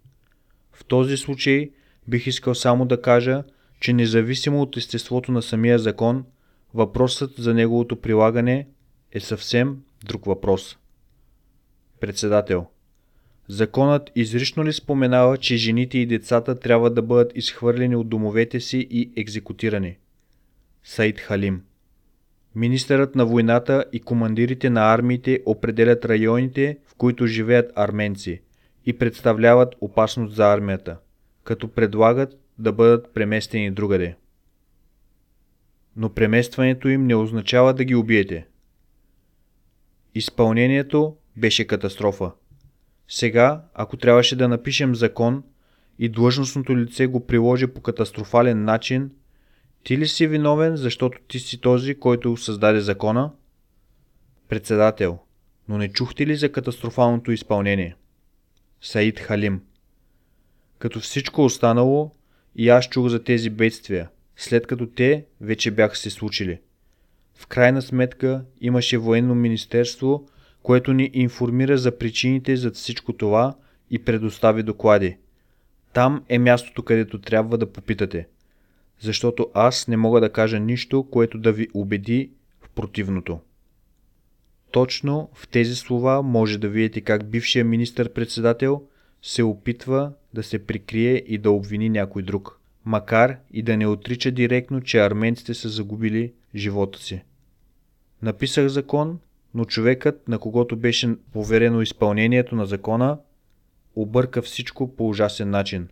В 0.76 0.85
този 0.85 1.16
случай 1.16 1.71
бих 2.09 2.26
искал 2.26 2.54
само 2.54 2.87
да 2.87 3.02
кажа, 3.02 3.45
че 3.80 3.92
независимо 3.92 4.62
от 4.62 4.76
естеството 4.76 5.33
на 5.33 5.42
самия 5.42 5.78
закон, 5.78 6.25
въпросът 6.75 7.33
за 7.38 7.54
неговото 7.54 7.97
прилагане 7.97 8.68
е 9.12 9.21
съвсем 9.21 9.76
друг 10.04 10.25
въпрос. 10.25 10.78
Председател. 12.00 12.66
Законът 13.49 14.11
изрично 14.14 14.64
ли 14.64 14.73
споменава, 14.73 15.38
че 15.38 15.56
жените 15.56 15.99
и 15.99 16.06
децата 16.06 16.59
трябва 16.59 16.90
да 16.90 17.02
бъдат 17.02 17.33
изхвърлени 17.35 17.97
от 17.97 18.09
домовете 18.09 18.61
си 18.61 18.87
и 18.90 19.12
екзекутирани? 19.16 19.97
Саид 20.85 21.21
Халим. 21.21 21.62
Министърът 22.54 23.14
на 23.14 23.26
войната 23.26 23.85
и 23.92 24.00
командирите 24.00 24.71
на 24.71 24.95
армиите 24.95 25.42
определят 25.47 26.04
районите, 26.04 26.78
в 26.87 26.95
които 26.95 27.26
живеят 27.26 27.73
арменци 27.75 28.40
и 28.86 28.98
представляват 28.98 29.74
опасност 29.80 30.34
за 30.34 30.52
армията, 30.52 30.96
като 31.44 31.68
предлагат 31.68 32.38
да 32.58 32.72
бъдат 32.72 33.14
преместени 33.14 33.70
другаде. 33.70 34.16
Но 35.96 36.14
преместването 36.14 36.88
им 36.88 37.06
не 37.06 37.14
означава 37.14 37.74
да 37.74 37.84
ги 37.84 37.94
убиете. 37.94 38.46
Изпълнението 40.14 41.16
беше 41.36 41.66
катастрофа. 41.66 42.32
Сега, 43.08 43.64
ако 43.74 43.96
трябваше 43.96 44.36
да 44.36 44.48
напишем 44.48 44.94
закон 44.94 45.44
и 45.98 46.08
длъжностното 46.08 46.78
лице 46.78 47.06
го 47.06 47.26
приложи 47.26 47.66
по 47.66 47.80
катастрофален 47.80 48.64
начин, 48.64 49.10
ти 49.84 49.98
ли 49.98 50.08
си 50.08 50.26
виновен, 50.26 50.76
защото 50.76 51.18
ти 51.28 51.38
си 51.38 51.60
този, 51.60 51.94
който 51.94 52.36
създаде 52.36 52.80
закона? 52.80 53.32
Председател, 54.48 55.18
но 55.68 55.78
не 55.78 55.88
чухте 55.88 56.26
ли 56.26 56.36
за 56.36 56.52
катастрофалното 56.52 57.32
изпълнение? 57.32 57.96
Саид 58.80 59.21
Халим 59.21 59.61
Като 60.78 61.00
всичко 61.00 61.45
останало, 61.45 62.11
и 62.56 62.68
аз 62.68 62.88
чух 62.88 63.09
за 63.09 63.25
тези 63.25 63.50
бедствия, 63.50 64.09
след 64.37 64.66
като 64.66 64.87
те 64.87 65.25
вече 65.40 65.71
бяха 65.71 65.97
се 65.97 66.11
случили. 66.11 66.61
В 67.35 67.47
крайна 67.47 67.83
сметка 67.83 68.45
имаше 68.61 68.99
военно 68.99 69.35
министерство, 69.35 70.28
което 70.62 70.92
ни 70.92 71.11
информира 71.12 71.78
за 71.78 71.99
причините 71.99 72.56
за 72.56 72.71
всичко 72.71 73.12
това 73.12 73.56
и 73.90 73.99
предостави 73.99 74.62
доклади. 74.62 75.16
Там 75.92 76.25
е 76.28 76.38
мястото, 76.38 76.83
където 76.83 77.21
трябва 77.21 77.59
да 77.59 77.73
попитате. 77.73 78.28
Защото 79.00 79.50
аз 79.54 79.88
не 79.88 79.97
мога 79.97 80.21
да 80.21 80.33
кажа 80.33 80.61
нищо, 80.61 81.06
което 81.11 81.38
да 81.38 81.52
ви 81.52 81.68
убеди 81.75 82.30
в 82.61 82.68
противното. 82.68 83.40
Точно 84.70 85.28
в 85.35 85.49
тези 85.49 85.75
слова 85.75 86.23
може 86.23 86.58
да 86.58 86.68
видите 86.68 87.00
как 87.00 87.30
бившия 87.30 87.64
министър-председател 87.64 88.82
се 89.23 89.42
опитва 89.42 90.12
да 90.35 90.42
се 90.42 90.66
прикрие 90.66 91.23
и 91.26 91.38
да 91.38 91.50
обвини 91.50 91.88
някой 91.88 92.23
друг, 92.23 92.61
макар 92.85 93.37
и 93.52 93.62
да 93.62 93.76
не 93.76 93.87
отрича 93.87 94.30
директно, 94.30 94.80
че 94.80 94.99
арменците 94.99 95.54
са 95.54 95.68
загубили 95.68 96.32
живота 96.54 96.99
си. 96.99 97.23
Написах 98.23 98.68
закон, 98.68 99.18
но 99.54 99.64
човекът, 99.64 100.28
на 100.28 100.38
когото 100.38 100.76
беше 100.76 101.16
поверено 101.32 101.82
изпълнението 101.82 102.54
на 102.54 102.66
закона, 102.66 103.18
обърка 103.96 104.42
всичко 104.42 104.96
по 104.96 105.08
ужасен 105.08 105.50
начин. 105.50 105.88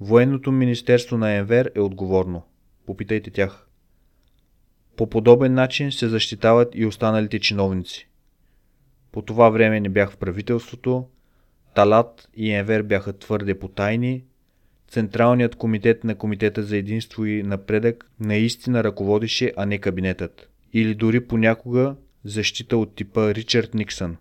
Военното 0.00 0.52
министерство 0.52 1.18
на 1.18 1.32
Енвер 1.32 1.72
е 1.74 1.80
отговорно. 1.80 2.42
Попитайте 2.86 3.30
тях. 3.30 3.67
По 4.98 5.06
подобен 5.06 5.54
начин 5.54 5.92
се 5.92 6.08
защитават 6.08 6.68
и 6.74 6.86
останалите 6.86 7.38
чиновници. 7.38 8.08
По 9.12 9.22
това 9.22 9.50
време 9.50 9.80
не 9.80 9.88
бях 9.88 10.12
в 10.12 10.16
правителството, 10.16 11.06
Талат 11.74 12.28
и 12.36 12.52
Енвер 12.52 12.82
бяха 12.82 13.18
твърде 13.18 13.58
потайни, 13.58 14.24
Централният 14.88 15.56
комитет 15.56 16.04
на 16.04 16.14
Комитета 16.14 16.62
за 16.62 16.76
единство 16.76 17.24
и 17.24 17.42
напредък 17.42 18.10
наистина 18.20 18.84
ръководеше, 18.84 19.52
а 19.56 19.66
не 19.66 19.78
кабинетът. 19.78 20.50
Или 20.72 20.94
дори 20.94 21.26
понякога 21.26 21.96
защита 22.24 22.76
от 22.76 22.94
типа 22.94 23.34
Ричард 23.34 23.74
Никсън. 23.74 24.16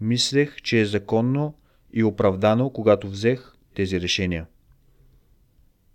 Мислех, 0.00 0.56
че 0.56 0.80
е 0.80 0.86
законно 0.86 1.54
и 1.92 2.04
оправдано, 2.04 2.70
когато 2.70 3.10
взех 3.10 3.52
тези 3.74 4.00
решения. 4.00 4.46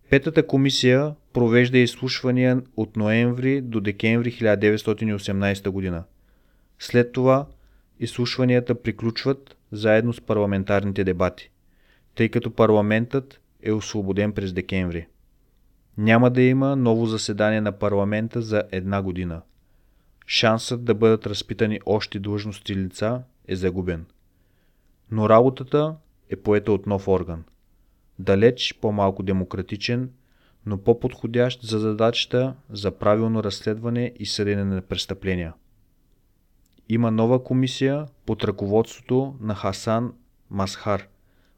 Петата 0.10 0.48
комисия 0.48 1.16
провежда 1.34 1.78
изслушвания 1.78 2.62
от 2.78 2.96
ноември 2.96 3.62
до 3.62 3.82
декември 3.82 4.32
1918 4.32 5.70
година. 5.70 6.04
След 6.80 7.12
това 7.12 7.48
изслушванията 8.00 8.82
приключват 8.82 9.58
заедно 9.72 10.14
с 10.14 10.22
парламентарните 10.22 11.04
дебати, 11.04 11.52
тъй 12.16 12.30
като 12.30 12.52
парламентът 12.52 13.42
е 13.64 13.72
освободен 13.72 14.32
през 14.32 14.54
декември. 14.54 15.08
Няма 15.98 16.32
да 16.32 16.42
има 16.42 16.76
ново 16.76 17.06
заседание 17.06 17.62
на 17.62 17.72
парламента 17.72 18.42
за 18.42 18.64
една 18.72 19.02
година. 19.02 19.42
Шансът 20.28 20.84
да 20.84 20.96
бъдат 20.96 21.28
разпитани 21.28 21.80
още 21.86 22.20
длъжности 22.20 22.76
лица 22.76 23.22
е 23.48 23.56
загубен. 23.56 24.06
Но 25.12 25.30
работата 25.30 25.96
е 26.30 26.36
поета 26.36 26.72
от 26.72 26.88
нов 26.88 27.08
орган. 27.08 27.44
Далеч 28.20 28.78
по-малко 28.82 29.24
демократичен, 29.24 30.10
но 30.66 30.78
по-подходящ 30.78 31.62
за 31.64 31.80
задачата 31.80 32.56
за 32.70 32.92
правилно 32.92 33.44
разследване 33.44 34.14
и 34.20 34.26
съдене 34.26 34.64
на 34.64 34.82
престъпления. 34.82 35.54
Има 36.90 37.12
нова 37.12 37.44
комисия 37.44 38.06
под 38.26 38.44
ръководството 38.44 39.36
на 39.42 39.56
Хасан 39.56 40.14
Масхар, 40.50 41.08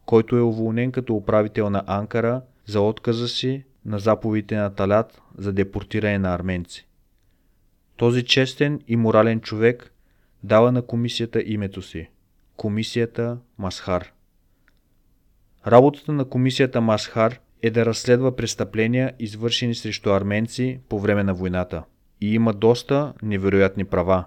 който 0.05 0.37
е 0.37 0.41
уволнен 0.41 0.91
като 0.91 1.15
управител 1.15 1.69
на 1.69 1.83
Анкара 1.87 2.41
за 2.65 2.81
отказа 2.81 3.27
си 3.27 3.63
на 3.85 3.99
заповедите 3.99 4.55
на 4.55 4.75
Талят 4.75 5.21
за 5.37 5.53
депортиране 5.53 6.17
на 6.19 6.33
арменци. 6.33 6.87
Този 7.97 8.25
честен 8.25 8.81
и 8.87 8.95
морален 8.95 9.41
човек 9.41 9.93
дава 10.43 10.71
на 10.71 10.81
комисията 10.81 11.43
името 11.45 11.81
си– 11.81 12.09
Комисията 12.55 13.37
Масхар. 13.57 14.11
Работата 15.67 16.13
на 16.13 16.25
комисията 16.25 16.81
Масхар 16.81 17.39
е 17.61 17.69
да 17.69 17.85
разследва 17.85 18.35
престъпления, 18.35 19.13
извършени 19.19 19.75
срещу 19.75 20.09
арменци 20.09 20.79
по 20.89 20.99
време 20.99 21.23
на 21.23 21.33
войната. 21.33 21.83
И 22.21 22.33
има 22.33 22.53
доста 22.53 23.13
невероятни 23.23 23.85
права. 23.85 24.25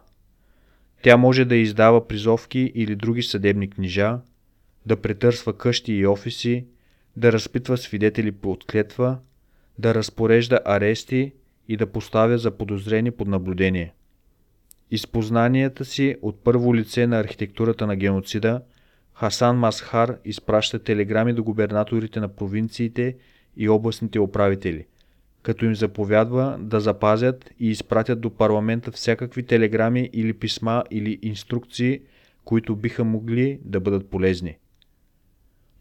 Тя 1.03 1.17
може 1.17 1.45
да 1.45 1.57
издава 1.57 2.09
призовки 2.09 2.73
или 2.75 2.97
други 2.97 3.23
съдебни 3.23 3.71
книжа, 3.71 4.19
да 4.87 4.97
претърсва 4.97 5.57
къщи 5.57 5.93
и 5.93 6.07
офиси, 6.07 6.67
да 7.17 7.33
разпитва 7.33 7.77
свидетели 7.77 8.33
по 8.33 8.51
отклетва, 8.51 9.19
да 9.79 9.95
разпорежда 9.95 10.61
арести 10.65 11.33
и 11.69 11.77
да 11.77 11.87
поставя 11.87 12.39
за 12.39 12.51
подозрени 12.51 13.11
под 13.11 13.29
наблюдение. 13.29 13.95
Изпознанията 14.91 15.85
си 15.85 16.17
от 16.23 16.45
първо 16.45 16.75
лице 16.75 17.07
на 17.07 17.19
архитектурата 17.19 17.87
на 17.87 17.97
геноцида, 17.97 18.63
Хасан 19.21 19.57
Масхар 19.57 20.19
изпраща 20.25 20.79
телеграми 20.79 21.33
до 21.33 21.45
губернаторите 21.45 22.21
на 22.21 22.29
провинциите 22.29 23.17
и 23.57 23.69
областните 23.69 24.21
управители, 24.21 24.87
като 25.43 25.65
им 25.65 25.75
заповядва 25.75 26.57
да 26.61 26.81
запазят 26.81 27.51
и 27.59 27.71
изпратят 27.71 28.21
до 28.21 28.31
парламента 28.31 28.93
всякакви 28.93 29.43
телеграми 29.43 30.11
или 30.13 30.33
писма 30.33 30.85
или 30.91 31.19
инструкции, 31.23 32.01
които 32.45 32.77
биха 32.77 33.05
могли 33.05 33.61
да 33.65 33.81
бъдат 33.81 34.11
полезни. 34.11 34.57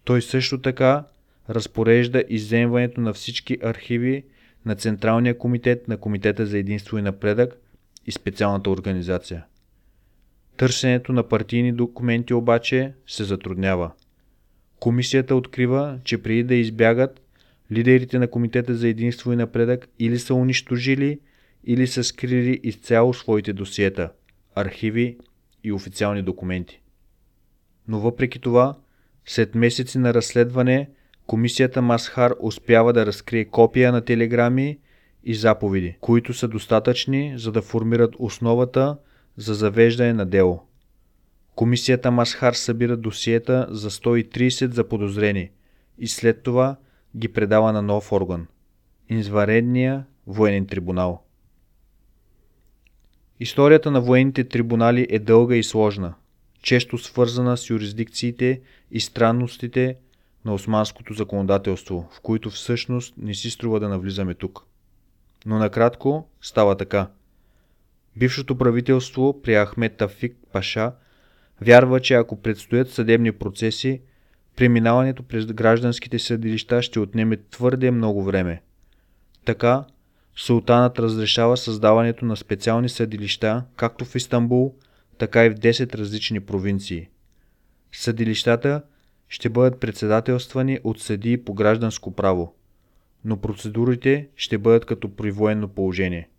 Той 0.03 0.21
също 0.21 0.61
така 0.61 1.05
разпорежда 1.49 2.23
изземването 2.29 3.01
на 3.01 3.13
всички 3.13 3.57
архиви 3.63 4.23
на 4.65 4.75
Централния 4.75 5.37
комитет 5.37 5.87
на 5.87 5.97
Комитета 5.97 6.45
за 6.45 6.57
единство 6.57 6.97
и 6.97 7.01
напредък 7.01 7.57
и 8.05 8.11
специалната 8.11 8.69
организация. 8.69 9.45
Търсенето 10.59 11.13
на 11.13 11.23
партийни 11.23 11.71
документи 11.71 12.33
обаче 12.33 12.93
се 13.07 13.23
затруднява. 13.23 13.91
Комисията 14.79 15.35
открива, 15.35 15.99
че 16.03 16.17
преди 16.17 16.43
да 16.43 16.55
избягат, 16.55 17.21
лидерите 17.71 18.19
на 18.19 18.27
Комитета 18.27 18.75
за 18.75 18.87
единство 18.87 19.33
и 19.33 19.35
напредък 19.35 19.87
или 19.99 20.19
са 20.19 20.33
унищожили, 20.33 21.19
или 21.63 21.87
са 21.87 22.03
скрили 22.03 22.59
изцяло 22.63 23.13
своите 23.13 23.53
досиета, 23.53 24.11
архиви 24.55 25.17
и 25.63 25.71
официални 25.71 26.21
документи. 26.21 26.81
Но 27.87 27.99
въпреки 27.99 28.39
това, 28.39 28.77
след 29.25 29.55
месеци 29.55 29.97
на 29.97 30.13
разследване, 30.13 30.89
комисията 31.27 31.81
Масхар 31.81 32.33
успява 32.39 32.93
да 32.93 33.05
разкрие 33.05 33.45
копия 33.45 33.91
на 33.91 34.01
телеграми 34.01 34.79
и 35.23 35.35
заповеди, 35.35 35.97
които 36.01 36.33
са 36.33 36.47
достатъчни 36.47 37.33
за 37.37 37.51
да 37.51 37.61
формират 37.61 38.15
основата 38.19 38.97
за 39.37 39.53
завеждане 39.53 40.13
на 40.13 40.25
дело. 40.25 40.63
Комисията 41.55 42.11
Масхар 42.11 42.53
събира 42.53 42.97
досиета 42.97 43.67
за 43.69 43.91
130 43.91 44.73
заподозрени 44.73 45.51
и 45.97 46.07
след 46.07 46.43
това 46.43 46.75
ги 47.17 47.27
предава 47.27 47.73
на 47.73 47.81
нов 47.81 48.11
орган– 48.11 48.47
Инзваредния 49.09 50.05
военен 50.27 50.65
трибунал. 50.65 51.23
Историята 53.39 53.91
на 53.91 54.01
военните 54.01 54.43
трибунали 54.43 55.07
е 55.09 55.19
дълга 55.19 55.55
и 55.55 55.63
сложна– 55.63 56.13
често 56.61 56.97
свързана 56.97 57.57
с 57.57 57.69
юрисдикциите 57.69 58.61
и 58.91 58.99
странностите 58.99 59.95
на 60.45 60.53
османското 60.53 61.13
законодателство, 61.13 62.09
в 62.11 62.21
които 62.21 62.49
всъщност 62.49 63.13
не 63.17 63.33
си 63.33 63.49
струва 63.49 63.79
да 63.79 63.89
навлизаме 63.89 64.33
тук. 64.33 64.65
Но 65.45 65.57
накратко 65.57 66.29
става 66.41 66.77
така. 66.77 67.07
Бившото 68.15 68.57
правителство 68.57 69.41
при 69.41 69.65
Ахмед 69.65 69.97
Тафик 69.97 70.37
Паша 70.53 70.91
вярва, 71.61 71.99
че 71.99 72.13
ако 72.13 72.41
предстоят 72.41 72.89
съдебни 72.89 73.31
процеси, 73.31 74.01
преминаването 74.55 75.23
през 75.23 75.45
гражданските 75.45 76.19
съдилища 76.19 76.81
ще 76.81 76.99
отнеме 76.99 77.37
твърде 77.37 77.91
много 77.91 78.23
време. 78.23 78.61
Така, 79.45 79.85
султанът 80.35 80.99
разрешава 80.99 81.57
създаването 81.57 82.25
на 82.25 82.37
специални 82.37 82.89
съдилища 82.89 83.63
както 83.75 84.05
в 84.05 84.15
Истанбул, 84.15 84.75
така 85.17 85.45
и 85.45 85.49
в 85.49 85.55
10 85.55 85.95
различни 85.95 86.39
провинции. 86.39 87.07
Съдилищата 87.91 88.81
ще 89.29 89.49
бъдат 89.49 89.79
председателствани 89.79 90.79
от 90.83 91.01
съдии 91.01 91.43
по 91.43 91.53
гражданско 91.53 92.15
право, 92.15 92.55
но 93.25 93.37
процедурите 93.37 94.27
ще 94.35 94.57
бъдат 94.57 94.85
като 94.85 95.15
при 95.15 95.31
военно 95.31 95.67
положение. 95.67 96.29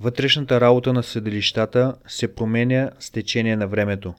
Вътрешната 0.00 0.60
работа 0.60 0.92
на 0.92 1.02
съдилищата 1.02 1.94
се 2.08 2.34
променя 2.34 2.90
с 2.98 3.10
течение 3.10 3.56
на 3.56 3.68
времето. 3.68 4.14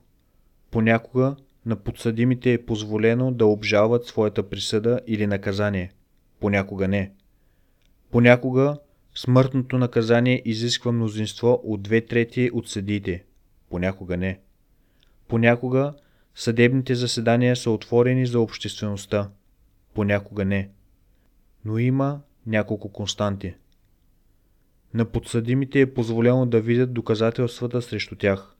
Понякога 0.71 1.35
на 1.65 1.75
подсъдимите 1.75 2.53
е 2.53 2.65
позволено 2.65 3.31
да 3.31 3.45
обжалват 3.45 4.05
своята 4.05 4.49
присъда 4.49 4.99
или 5.07 5.27
наказание, 5.27 5.91
понякога 6.39 6.87
не. 6.87 7.11
Понякога 8.11 8.77
смъртното 9.15 9.77
наказание 9.77 10.41
изисква 10.45 10.91
мнозинство 10.91 11.61
от 11.63 11.81
две 11.81 12.01
трети 12.01 12.49
от 12.53 12.69
съдиите– 12.69 13.23
понякога 13.69 14.17
не. 14.17 14.39
Понякога 15.27 15.93
съдебните 16.35 16.95
заседания 16.95 17.55
са 17.55 17.71
отворени 17.71 18.25
за 18.25 18.39
обществеността, 18.39 19.29
понякога 19.93 20.45
не. 20.45 20.69
Но 21.65 21.77
има 21.77 22.21
няколко 22.45 22.91
константи. 22.91 23.53
На 24.93 25.05
подсъдимите 25.05 25.81
е 25.81 25.93
позволено 25.93 26.45
да 26.45 26.61
видят 26.61 26.93
доказателствата 26.93 27.81
срещу 27.81 28.15
тях. 28.15 28.55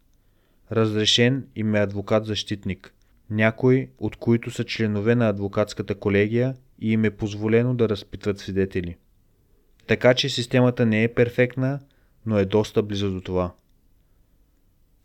Разрешен 0.71 1.47
им 1.55 1.75
е 1.75 1.79
адвокат-защитник, 1.79 2.93
някой 3.29 3.89
от 3.97 4.15
които 4.15 4.51
са 4.51 4.63
членове 4.63 5.15
на 5.15 5.29
адвокатската 5.29 5.95
колегия 5.95 6.55
и 6.79 6.91
им 6.91 7.05
е 7.05 7.11
позволено 7.11 7.75
да 7.75 7.89
разпитват 7.89 8.39
свидетели. 8.39 8.95
Така 9.87 10.13
че 10.13 10.29
системата 10.29 10.85
не 10.85 11.03
е 11.03 11.13
перфектна, 11.13 11.79
но 12.25 12.37
е 12.37 12.45
доста 12.45 12.83
близо 12.83 13.11
до 13.11 13.21
това. 13.21 13.53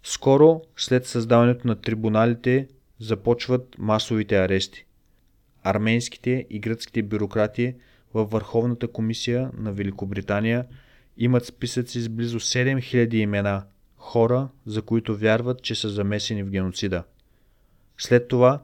Скоро 0.03 0.62
след 0.77 1.07
създаването 1.07 1.67
на 1.67 1.77
трибуналите 1.77 2.69
започват 2.99 3.75
масовите 3.79 4.37
арести. 4.37 4.85
арменските 5.62 6.47
и 6.51 6.59
гръцките 6.59 7.03
бюрократи 7.03 7.75
във 8.14 8.31
Върховната 8.31 8.88
комисия 8.88 9.51
на 9.59 9.73
Великобритания 9.73 10.64
имат 11.18 11.44
списъци 11.44 12.00
с 12.00 12.09
близо 12.09 12.40
7000 12.40 13.14
имена 13.14 13.64
хора, 13.96 14.48
за 14.66 14.83
които 14.83 15.16
вярват, 15.16 15.62
че 15.62 15.74
са 15.74 15.88
замесени 15.88 16.42
в 16.42 16.50
геноцида. 16.50 17.04
След 17.98 18.28
това 18.28 18.62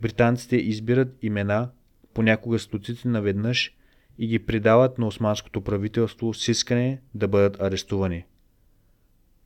британците 0.00 0.56
избират 0.56 1.16
имена, 1.22 1.70
понякога 2.14 2.58
стотици 2.58 3.08
наведнъж, 3.08 3.74
и 4.18 4.26
ги 4.26 4.38
придават 4.38 4.98
на 4.98 5.06
османското 5.06 5.60
правителство 5.60 6.34
с 6.34 6.48
искане 6.48 7.00
да 7.14 7.28
бъдат 7.28 7.60
арестувани. 7.60 8.24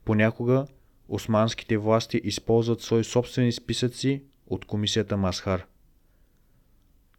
Понякога 0.05 0.65
османските 1.07 1.77
власти 1.77 2.21
използват 2.23 2.81
свои 2.81 3.03
собствени 3.03 3.51
списъци 3.51 4.23
от 4.47 4.65
комисията 4.65 5.17
Масхар. 5.17 5.65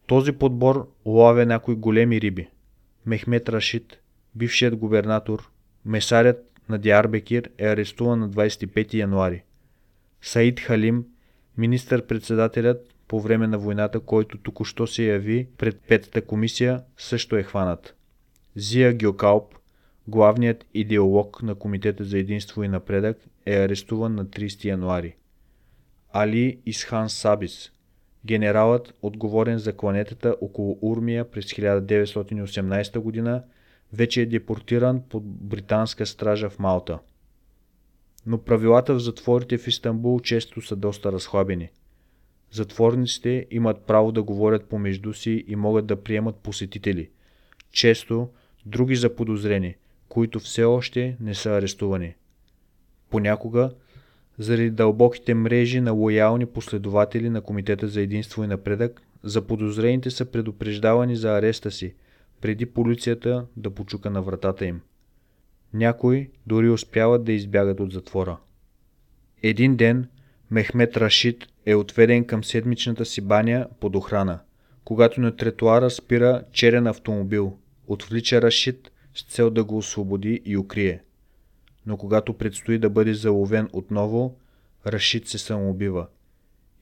Този 0.07 0.31
подбор 0.31 0.91
улавя 1.05 1.45
някои 1.45 1.75
големи 1.75 2.21
риби. 2.21 2.47
Мехмет 3.05 3.49
Рашид, 3.49 3.99
бившият 4.35 4.75
губернатор, 4.75 5.51
месарят 5.85 6.51
на 6.69 6.77
Диарбекир 6.77 7.49
е 7.57 7.67
арестуван 7.67 8.19
на 8.19 8.29
25 8.29 8.93
януари. 8.93 9.43
Саид 10.21 10.59
Халим, 10.59 11.05
министър-председателят 11.57 12.93
по 13.07 13.21
време 13.21 13.47
на 13.47 13.57
войната, 13.57 13.99
който 13.99 14.37
току-що 14.37 14.87
се 14.87 15.03
яви 15.03 15.47
пред 15.57 15.81
Петата 15.87 16.25
комисия, 16.25 16.83
също 16.97 17.37
е 17.37 17.43
хванат. 17.43 17.95
Зия 18.55 18.93
Гьокалп, 18.93 19.55
главният 20.07 20.65
идеолог 20.73 21.43
на 21.43 21.55
Комитета 21.55 22.03
за 22.03 22.17
единство 22.17 22.63
и 22.63 22.67
напредък, 22.67 23.17
е 23.45 23.63
арестуван 23.63 24.15
на 24.15 24.25
30 24.25 24.65
януари. 24.65 25.15
Али 26.13 26.59
Исхан 26.65 27.09
Сабис, 27.09 27.71
генералът, 28.25 28.93
отговорен 29.01 29.57
за 29.57 29.73
кланетата 29.73 30.35
около 30.41 30.79
Урмия 30.81 31.31
през 31.31 31.45
1918 31.45 32.99
година, 32.99 33.43
вече 33.93 34.21
е 34.21 34.25
депортиран 34.25 35.01
под 35.09 35.23
британска 35.25 36.05
стража 36.05 36.49
в 36.49 36.59
Малта. 36.59 36.99
Но 38.25 38.37
правилата 38.37 38.93
в 38.93 38.99
затворите 38.99 39.57
в 39.57 39.67
Истанбул 39.67 40.19
често 40.19 40.61
са 40.61 40.75
доста 40.75 41.11
разхлабени. 41.11 41.69
Затворниците 42.51 43.47
имат 43.51 43.81
право 43.81 44.11
да 44.11 44.23
говорят 44.23 44.65
помежду 44.65 45.13
си 45.13 45.45
и 45.47 45.55
могат 45.55 45.85
да 45.85 46.03
приемат 46.03 46.35
посетители. 46.35 47.09
Често 47.71 48.29
други 48.65 48.95
заподозрени, 48.95 49.75
които 50.09 50.39
все 50.39 50.63
още 50.63 51.17
не 51.19 51.35
са 51.35 51.49
арестувани. 51.49 52.15
Понякога, 53.09 53.71
заради 54.37 54.69
дълбоките 54.69 55.33
мрежи 55.33 55.81
на 55.81 55.91
лоялни 55.91 56.45
последователи 56.45 57.29
на 57.29 57.41
Комитета 57.41 57.87
за 57.87 58.01
единство 58.01 58.43
и 58.43 58.47
напредък, 58.47 59.01
заподозрените 59.23 60.11
са 60.11 60.25
предупреждавани 60.25 61.15
за 61.15 61.37
ареста 61.37 61.71
си, 61.71 61.93
преди 62.41 62.65
полицията 62.65 63.45
да 63.57 63.69
почука 63.69 64.09
на 64.09 64.21
вратата 64.21 64.65
им. 64.65 64.81
Някои 65.73 66.29
дори 66.47 66.69
успяват 66.69 67.23
да 67.23 67.31
избягат 67.31 67.79
от 67.79 67.91
затвора. 67.91 68.37
Един 69.43 69.75
ден 69.75 70.07
Мехмет 70.51 70.97
Рашид 70.97 71.47
е 71.65 71.75
отведен 71.75 72.25
към 72.25 72.43
седмичната 72.43 73.05
си 73.05 73.21
баня 73.21 73.67
под 73.79 73.95
охрана, 73.95 74.39
когато 74.83 75.21
на 75.21 75.35
тротуара 75.35 75.89
спира 75.89 76.43
черен 76.51 76.87
автомобил, 76.87 77.57
отвлича 77.87 78.41
Рашид 78.41 78.91
с 79.13 79.23
цел 79.23 79.49
да 79.49 79.63
го 79.63 79.77
освободи 79.77 80.41
и 80.45 80.57
укрие. 80.57 81.03
Но 81.85 81.97
когато 81.97 82.33
предстои 82.33 82.77
да 82.77 82.89
бъде 82.89 83.13
заловен 83.13 83.69
отново, 83.73 84.37
Рашид 84.87 85.27
се 85.27 85.37
самоубива. 85.37 86.07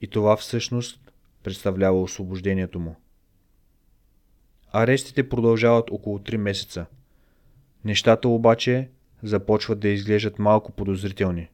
И 0.01 0.07
това 0.07 0.37
всъщност 0.37 1.11
представлява 1.43 2.01
освобождението 2.01 2.79
му. 2.79 2.95
Арестите 4.71 5.29
продължават 5.29 5.91
около 5.91 6.19
3 6.19 6.38
месеца. 6.38 6.86
Нещата 7.86 8.27
обаче 8.29 8.89
започват 9.23 9.79
да 9.79 9.89
изглеждат 9.89 10.39
малко 10.39 10.71
подозрителни. 10.71 11.49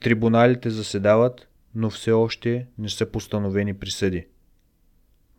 Трибуналите 0.00 0.70
заседават, 0.70 1.48
но 1.74 1.90
все 1.90 2.12
още 2.12 2.66
не 2.78 2.88
са 2.88 3.06
постановени 3.06 3.74
присъди. 3.74 4.26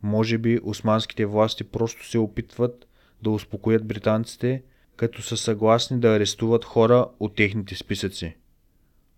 Може 0.04 0.38
би 0.38 0.60
османските 0.63 1.25
власти 1.25 1.63
просто 1.63 2.10
се 2.10 2.17
опитват 2.17 2.88
да 3.23 3.30
успокоят 3.30 3.88
британците, 3.88 4.63
като 4.95 5.21
са 5.21 5.38
съгласни 5.38 5.99
да 5.99 6.15
арестуват 6.15 6.65
хора 6.65 7.08
от 7.19 7.36
техните 7.36 7.75
списъци. 7.75 8.36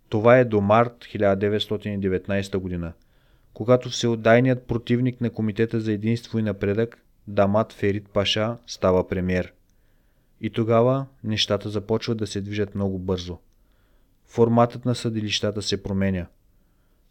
Това 0.09 0.37
е 0.37 0.45
до 0.45 0.61
март 0.61 1.05
1919 1.05 2.57
година, 2.57 2.93
когато 3.53 3.89
всеотдайният 3.89 4.67
противник 4.67 5.21
на 5.21 5.29
Комитета 5.29 5.79
за 5.79 5.91
единство 5.91 6.39
и 6.39 6.41
напредък 6.41 7.02
Дамат 7.27 7.73
Ферит 7.73 8.09
Паша 8.09 8.57
става 8.67 9.07
премьер. 9.07 9.53
И 10.41 10.49
тогава 10.49 11.05
нещата 11.23 11.69
започват 11.69 12.17
да 12.17 12.27
се 12.27 12.41
движат 12.41 12.75
много 12.75 12.99
бързо. 12.99 13.37
Форматът 14.25 14.85
на 14.85 14.95
съдилищата 14.95 15.61
се 15.61 15.83
променя. 15.83 16.27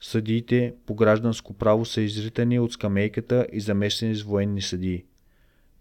Съдиите 0.00 0.74
по 0.86 0.94
гражданско 0.94 1.54
право 1.54 1.84
са 1.84 2.00
изритани 2.00 2.58
от 2.58 2.72
скамейката 2.72 3.46
и 3.52 3.60
замесени 3.60 4.14
с 4.14 4.22
военни 4.22 4.62
съдии. 4.62 5.04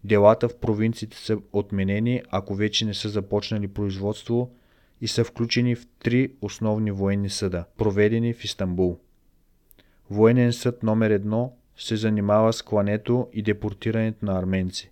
Делата 0.04 0.48
в 0.48 0.56
провинциите 0.56 1.16
са 1.16 1.38
отменени, 1.52 2.22
ако 2.30 2.54
вече 2.54 2.84
не 2.84 2.94
са 2.94 3.08
започнали 3.08 3.68
производство 3.68 4.54
и 5.00 5.08
са 5.08 5.24
включени 5.24 5.74
в 5.74 5.86
три 5.98 6.32
основни 6.40 6.90
военни 6.90 7.30
съда, 7.30 7.64
проведени 7.76 8.34
в 8.34 8.44
Истанбул. 8.44 9.00
Военен 10.10 10.52
съд 10.52 10.82
номер 10.82 11.10
едно 11.10 11.56
се 11.76 11.96
занимава 11.96 12.52
с 12.52 12.62
клането 12.62 13.28
и 13.32 13.42
депортирането 13.42 14.24
на 14.24 14.38
арменци. 14.38 14.90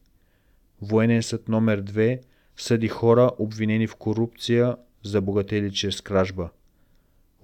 Военен 0.82 1.22
съд 1.22 1.48
номер 1.48 1.82
2 1.82 2.20
съди 2.56 2.88
хора 2.88 3.30
обвинени 3.38 3.86
в 3.86 3.96
корупция, 3.96 4.76
забогатели 5.02 5.72
чрез 5.72 6.00
кражба. 6.00 6.50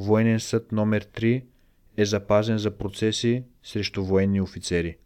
Военен 0.01 0.40
съд 0.40 0.72
номер 0.72 1.05
3 1.05 1.44
е 1.96 2.05
запазен 2.05 2.59
за 2.59 2.70
процеси 2.70 3.44
срещу 3.62 4.05
военни 4.05 4.40
офицери. 4.40 4.96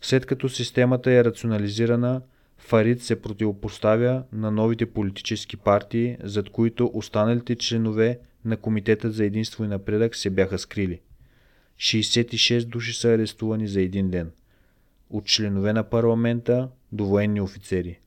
След 0.00 0.26
като 0.26 0.48
системата 0.48 1.12
е 1.12 1.24
рационализирана, 1.24 2.22
Фарид 2.58 3.02
се 3.02 3.22
противопоставя 3.22 4.24
на 4.32 4.50
новите 4.50 4.86
политически 4.86 5.56
партии, 5.56 6.16
зад 6.22 6.50
които 6.50 6.90
останалите 6.94 7.56
членове 7.56 8.18
на 8.44 8.56
Комитета 8.56 9.10
за 9.10 9.24
единство 9.24 9.64
и 9.64 9.68
напредък 9.68 10.16
се 10.16 10.30
бяха 10.30 10.58
скрили. 10.58 11.00
66 11.78 12.64
души 12.64 12.92
са 12.92 13.08
арестувани 13.08 13.68
за 13.68 13.80
един 13.80 14.10
ден. 14.10 14.30
От 15.10 15.24
членове 15.24 15.72
на 15.72 15.84
парламента 15.84 16.68
до 16.92 17.06
военни 17.06 17.40
офицери. 17.40 18.00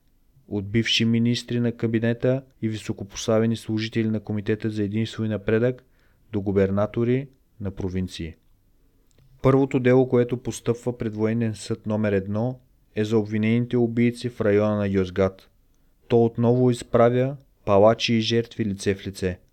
От 0.48 0.68
бивши 0.68 1.04
министри 1.04 1.60
на 1.60 1.72
кабинета 1.72 2.42
и 2.62 2.68
високопоставени 2.68 3.56
служители 3.56 4.08
на 4.08 4.20
Комитета 4.20 4.70
за 4.70 4.82
единство 4.82 5.24
и 5.24 5.28
напредък 5.28 5.84
до 6.32 6.40
губернатори 6.40 7.28
на 7.60 7.70
провинции. 7.70 8.34
Първото 9.42 9.80
дело, 9.80 10.08
което 10.08 10.36
постъпва 10.36 10.98
пред 10.98 11.14
военен 11.14 11.54
съд 11.54 11.86
номер 11.86 12.12
едно, 12.12 12.60
е 12.94 13.04
за 13.04 13.18
обвинените 13.18 13.76
убийци 13.76 14.28
в 14.28 14.40
района 14.40 14.76
на 14.76 14.86
Йозгат. 14.86 15.50
То 16.08 16.24
отново 16.24 16.70
изправя 16.70 17.36
палачи 17.64 18.14
и 18.14 18.20
жертви 18.20 18.64
лице 18.64 18.94
в 18.94 19.06
лице– 19.06 19.38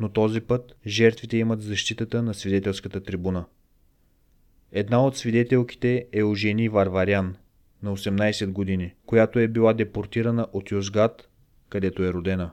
но 0.00 0.08
този 0.08 0.40
път 0.40 0.76
жертвите 0.86 1.36
имат 1.36 1.62
защитата 1.62 2.22
на 2.22 2.34
свидетелската 2.34 3.00
трибуна. 3.02 3.44
Една 4.72 5.06
от 5.06 5.16
свидетелките 5.16 6.06
е 6.12 6.22
Ожени 6.22 6.68
Варварян, 6.68 7.36
на 7.82 7.96
18 7.96 8.52
години, 8.52 8.94
която 9.06 9.38
е 9.38 9.48
била 9.48 9.72
депортирана 9.72 10.46
от 10.52 10.70
Юзгат, 10.70 11.28
където 11.68 12.02
е 12.02 12.12
родена. 12.12 12.52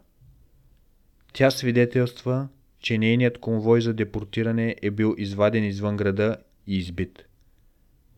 Тя 1.34 1.52
свидетелства, 1.52 2.48
че 2.80 2.98
нейният 2.98 3.38
конвой 3.38 3.82
за 3.82 3.94
депортиране 3.94 4.76
е 4.82 4.92
бил 4.92 5.16
изваден 5.18 5.64
извън 5.64 5.98
града 5.98 6.38
и 6.68 6.78
избит. 6.78 7.26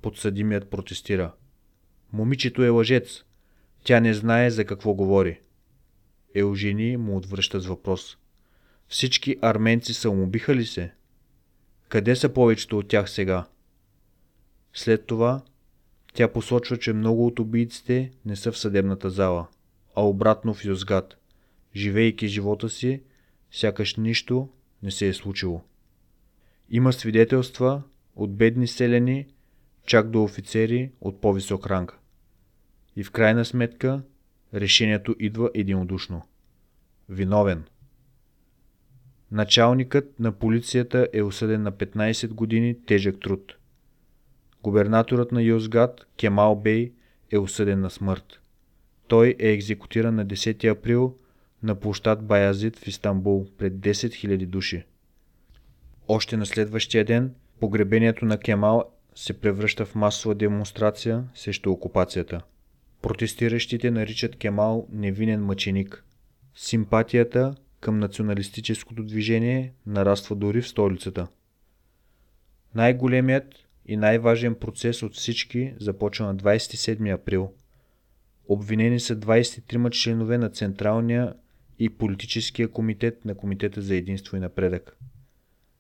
Подсъдимият 0.02 0.70
протестира. 0.70 1.34
Момичето 2.14 2.64
е 2.64 2.70
лъжец. 2.70 3.24
Тя 3.84 4.00
не 4.00 4.14
знае 4.14 4.50
за 4.50 4.66
какво 4.66 4.94
говори. 4.94 5.40
Еужени 6.36 6.98
му 6.98 7.18
отвръща 7.18 7.60
с 7.60 7.66
въпрос. 7.66 8.18
Всички 8.88 9.38
арменци 9.42 9.94
самоубиха 9.94 10.56
ли 10.56 10.66
се? 10.66 10.92
Къде 11.90 12.16
са 12.16 12.34
повечето 12.34 12.78
от 12.78 12.88
тях 12.88 13.10
сега? 13.10 13.46
След 14.74 15.06
това 15.06 15.42
тя 16.14 16.28
посочва, 16.28 16.78
че 16.78 16.94
много 16.94 17.28
от 17.28 17.40
убийците 17.40 18.12
не 18.26 18.36
са 18.36 18.52
в 18.52 18.58
съдебната 18.58 19.10
зала, 19.10 19.48
а 19.96 20.02
обратно 20.02 20.54
в 20.54 20.66
Юзгат, 20.66 21.18
живейки 21.76 22.28
живота 22.28 22.70
си, 22.70 23.02
сякаш 23.52 23.96
нищо 23.96 24.50
не 24.84 24.92
се 24.92 25.08
е 25.08 25.14
случило. 25.14 25.62
Има 26.70 26.94
свидетелства 26.94 27.84
от 28.16 28.36
бедни 28.36 28.68
селени, 28.68 29.28
чак 29.86 30.10
до 30.10 30.24
офицери 30.24 30.92
от 31.02 31.22
по-висок 31.22 31.68
ранг. 31.68 31.98
И 32.96 33.04
в 33.04 33.12
крайна 33.12 33.46
сметка 33.46 34.04
решението 34.54 35.16
идва 35.20 35.50
единодушно. 35.54 36.22
Виновен– 37.10 37.64
Началникът 39.32 40.20
на 40.20 40.32
полицията 40.32 41.08
е 41.14 41.22
осъден 41.22 41.64
на 41.64 41.72
15 41.72 42.28
години 42.28 42.86
тежък 42.86 43.20
труд. 43.20 43.54
Губернаторът 44.64 45.32
на 45.32 45.42
Юзгад, 45.42 46.06
Кемал 46.18 46.56
Бей, 46.56 46.92
е 47.32 47.38
осъден 47.38 47.82
на 47.82 47.90
смърт. 47.90 48.42
Той 49.08 49.36
е 49.40 49.52
екзекутиран 49.52 50.16
на 50.16 50.26
10 50.26 50.72
април 50.72 51.16
на 51.64 51.76
площад 51.76 52.26
Баязит 52.26 52.80
в 52.80 52.88
Истанбул 52.88 53.48
пред 53.58 53.74
10 53.74 53.92
000 53.92 54.46
души. 54.46 54.86
Още 56.08 56.38
на 56.38 56.46
следващия 56.46 57.06
ден 57.06 57.34
погребението 57.60 58.26
на 58.26 58.38
Кемал 58.38 58.84
се 59.16 59.34
превръща 59.34 59.86
в 59.86 59.96
масова 59.96 60.36
демонстрация 60.36 61.24
срещу 61.34 61.72
окупацията. 61.72 62.42
Протестиращите 63.02 63.92
наричат 63.92 64.36
Кемал 64.36 64.88
невинен 64.92 65.46
мъченик. 65.46 66.04
Симпатията 66.56 67.56
към 67.80 68.00
националистическото 68.00 69.04
движение 69.04 69.74
нараства 69.86 70.36
дори 70.36 70.62
в 70.62 70.68
столицата. 70.68 71.28
Най-големият 72.76 73.68
и 73.86 73.98
най-важен 73.98 74.56
процес 74.56 75.04
от 75.04 75.16
всички 75.16 75.74
започва 75.80 76.26
на 76.26 76.36
27 76.36 77.14
април. 77.14 77.54
Обвинени 78.48 79.00
са 79.00 79.16
23 79.16 79.90
членове 79.90 80.38
на 80.38 80.50
Централния 80.50 81.34
и 81.80 81.90
политическия 81.90 82.68
комитет 82.68 83.26
на 83.26 83.36
Комитета 83.36 83.82
за 83.82 83.96
единство 83.96 84.38
и 84.38 84.40
напредък. 84.40 84.98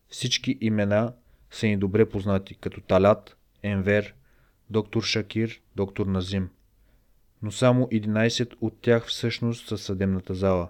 Всички 0.10 0.58
имена 0.62 1.14
са 1.52 1.68
ни 1.68 1.78
добре 1.78 2.10
познати, 2.10 2.56
като 2.56 2.82
Талат, 2.82 3.38
Енвер, 3.64 4.16
доктор 4.70 5.04
Шакир, 5.04 5.62
доктор 5.76 6.06
Назим. 6.06 6.50
Но 7.42 7.52
само 7.52 7.86
11 7.86 8.54
от 8.62 8.82
тях 8.82 9.08
всъщност 9.08 9.68
са 9.68 9.78
съдебната 9.78 10.34
зала, 10.34 10.70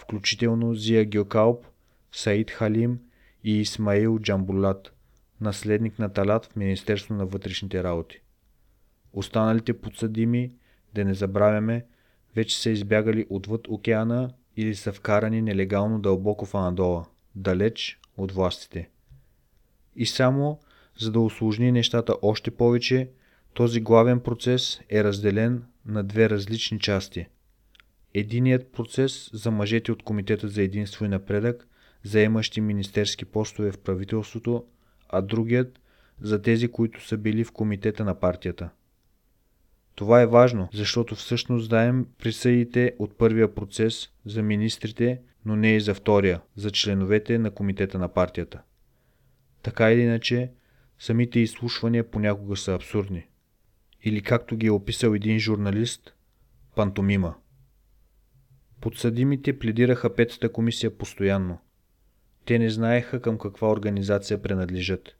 включително 0.00 0.74
Зия 0.74 1.04
Геокалп, 1.04 1.66
Саид 2.12 2.50
Халим 2.50 2.98
и 3.44 3.60
Исмаил 3.60 4.18
Джамбулат, 4.18 4.92
наследник 5.40 5.98
на 5.98 6.12
Талат 6.12 6.46
в 6.46 6.56
Министерство 6.56 7.14
на 7.14 7.26
вътрешните 7.26 7.82
работи. 7.82 8.20
Останалите 9.12 9.80
подсъдими, 9.80 10.52
да 10.94 11.04
не 11.04 11.14
забравяме, 11.14 11.84
вече 12.36 12.60
са 12.60 12.70
избягали 12.70 13.26
отвъд 13.30 13.68
океана 13.68 14.30
или 14.56 14.74
са 14.74 14.92
вкарани 14.92 15.42
нелегално 15.42 15.98
дълбоко 15.98 16.46
в 16.46 16.54
Анадола, 16.54 17.06
далеч 17.34 18.00
от 18.16 18.32
властите. 18.32 18.88
И 19.96 20.06
само, 20.06 20.60
за 20.98 21.12
да 21.12 21.20
усложни 21.20 21.72
нещата 21.72 22.16
още 22.22 22.50
повече, 22.50 23.10
този 23.54 23.80
главен 23.80 24.20
процес 24.20 24.80
е 24.90 25.04
разделен 25.04 25.64
на 25.86 26.04
две 26.04 26.30
различни 26.30 26.80
части. 26.80 27.26
Единият 28.14 28.72
процес 28.72 29.30
за 29.32 29.50
мъжете 29.50 29.92
от 29.92 30.02
Комитета 30.02 30.48
за 30.48 30.62
единство 30.62 31.04
и 31.04 31.08
напредък, 31.08 31.68
заемащи 32.02 32.60
министерски 32.60 33.24
постове 33.24 33.72
в 33.72 33.78
правителството, 33.78 34.64
а 35.08 35.22
другият 35.22 35.80
за 36.20 36.42
тези, 36.42 36.68
които 36.68 37.06
са 37.06 37.16
били 37.16 37.44
в 37.44 37.52
комитета 37.52 38.04
на 38.04 38.14
партията. 38.14 38.70
Това 39.94 40.20
е 40.20 40.26
важно, 40.26 40.68
защото 40.72 41.14
всъщност 41.14 41.70
даем 41.70 42.06
присъдите 42.18 42.94
от 42.98 43.18
първия 43.18 43.54
процес 43.54 44.08
за 44.26 44.42
министрите, 44.42 45.20
но 45.44 45.56
не 45.56 45.76
и 45.76 45.80
за 45.80 45.94
втория, 45.94 46.40
за 46.56 46.70
членовете 46.70 47.38
на 47.38 47.50
комитета 47.50 47.98
на 47.98 48.08
партията. 48.08 48.62
Така 49.62 49.92
или 49.92 50.00
иначе, 50.00 50.50
самите 50.98 51.40
изслушвания 51.40 52.10
понякога 52.10 52.56
са 52.56 52.74
абсурдни. 52.74 53.26
Или 54.02 54.22
както 54.22 54.56
ги 54.56 54.66
е 54.66 54.70
описал 54.70 55.10
един 55.10 55.38
журналист, 55.38 56.14
пантомима. 56.74 57.34
Подсъдимите 58.80 59.58
пледираха 59.58 60.14
петата 60.14 60.52
комисия 60.52 60.98
постоянно. 60.98 61.58
Те 62.44 62.58
не 62.58 62.70
знаеха 62.70 63.22
към 63.22 63.38
каква 63.38 63.70
организация 63.70 64.42
принадлежат. 64.42 65.16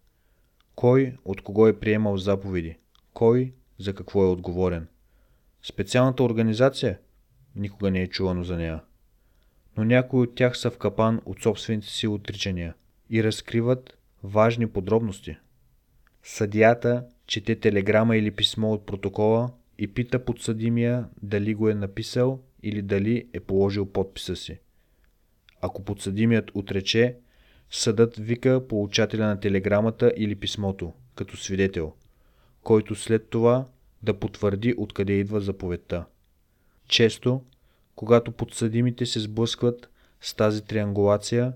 Кой 0.75 1.16
от 1.25 1.42
кого 1.42 1.66
е 1.66 1.79
приемал 1.79 2.16
заповеди? 2.16 2.77
Кой 3.12 3.53
за 3.79 3.94
какво 3.94 4.25
е 4.25 4.29
отговорен? 4.29 4.88
Специалната 5.62 6.23
организация? 6.23 6.99
Никога 7.57 7.90
не 7.90 8.03
е 8.03 8.07
чувано 8.07 8.44
за 8.44 8.57
нея. 8.57 8.81
Но 9.77 9.85
някои 9.85 10.20
от 10.20 10.35
тях 10.35 10.59
са 10.59 10.70
в 10.70 10.79
капан 10.79 11.20
от 11.25 11.42
собствените 11.42 11.88
си 11.88 12.07
отричания 12.07 12.75
и 13.11 13.25
разкриват 13.25 13.99
важни 14.23 14.66
подробности. 14.66 15.37
Съдията 16.23 17.05
чете 17.27 17.61
телеграма 17.61 18.16
или 18.16 18.31
писмо 18.31 18.73
от 18.73 18.87
протокола 18.87 19.51
и 19.81 19.95
пита 19.95 20.25
подсъдимия 20.25 21.09
дали 21.23 21.55
го 21.55 21.69
е 21.69 21.75
написал 21.75 22.40
или 22.62 22.83
дали 22.83 23.29
е 23.33 23.40
положил 23.40 23.87
подписа 23.87 24.37
си. 24.37 24.59
Ако 25.61 25.85
подсъдимият 25.85 26.51
отрече, 26.55 27.16
съдът 27.71 28.16
вика 28.16 28.69
получателя 28.69 29.27
на 29.27 29.40
телеграмата 29.40 30.12
или 30.16 30.35
писмото, 30.37 30.93
като 31.14 31.37
свидетел, 31.37 31.93
който 32.62 32.95
след 32.95 33.29
това 33.29 33.66
да 34.03 34.19
потвърди 34.19 34.75
откъде 34.79 35.12
идва 35.12 35.40
заповедта. 35.40 36.05
Често, 36.88 37.45
когато 37.95 38.33
подсъдимите 38.33 39.07
се 39.07 39.21
сблъскват 39.21 39.90
с 40.21 40.35
тази 40.35 40.64
триангулация, 40.64 41.53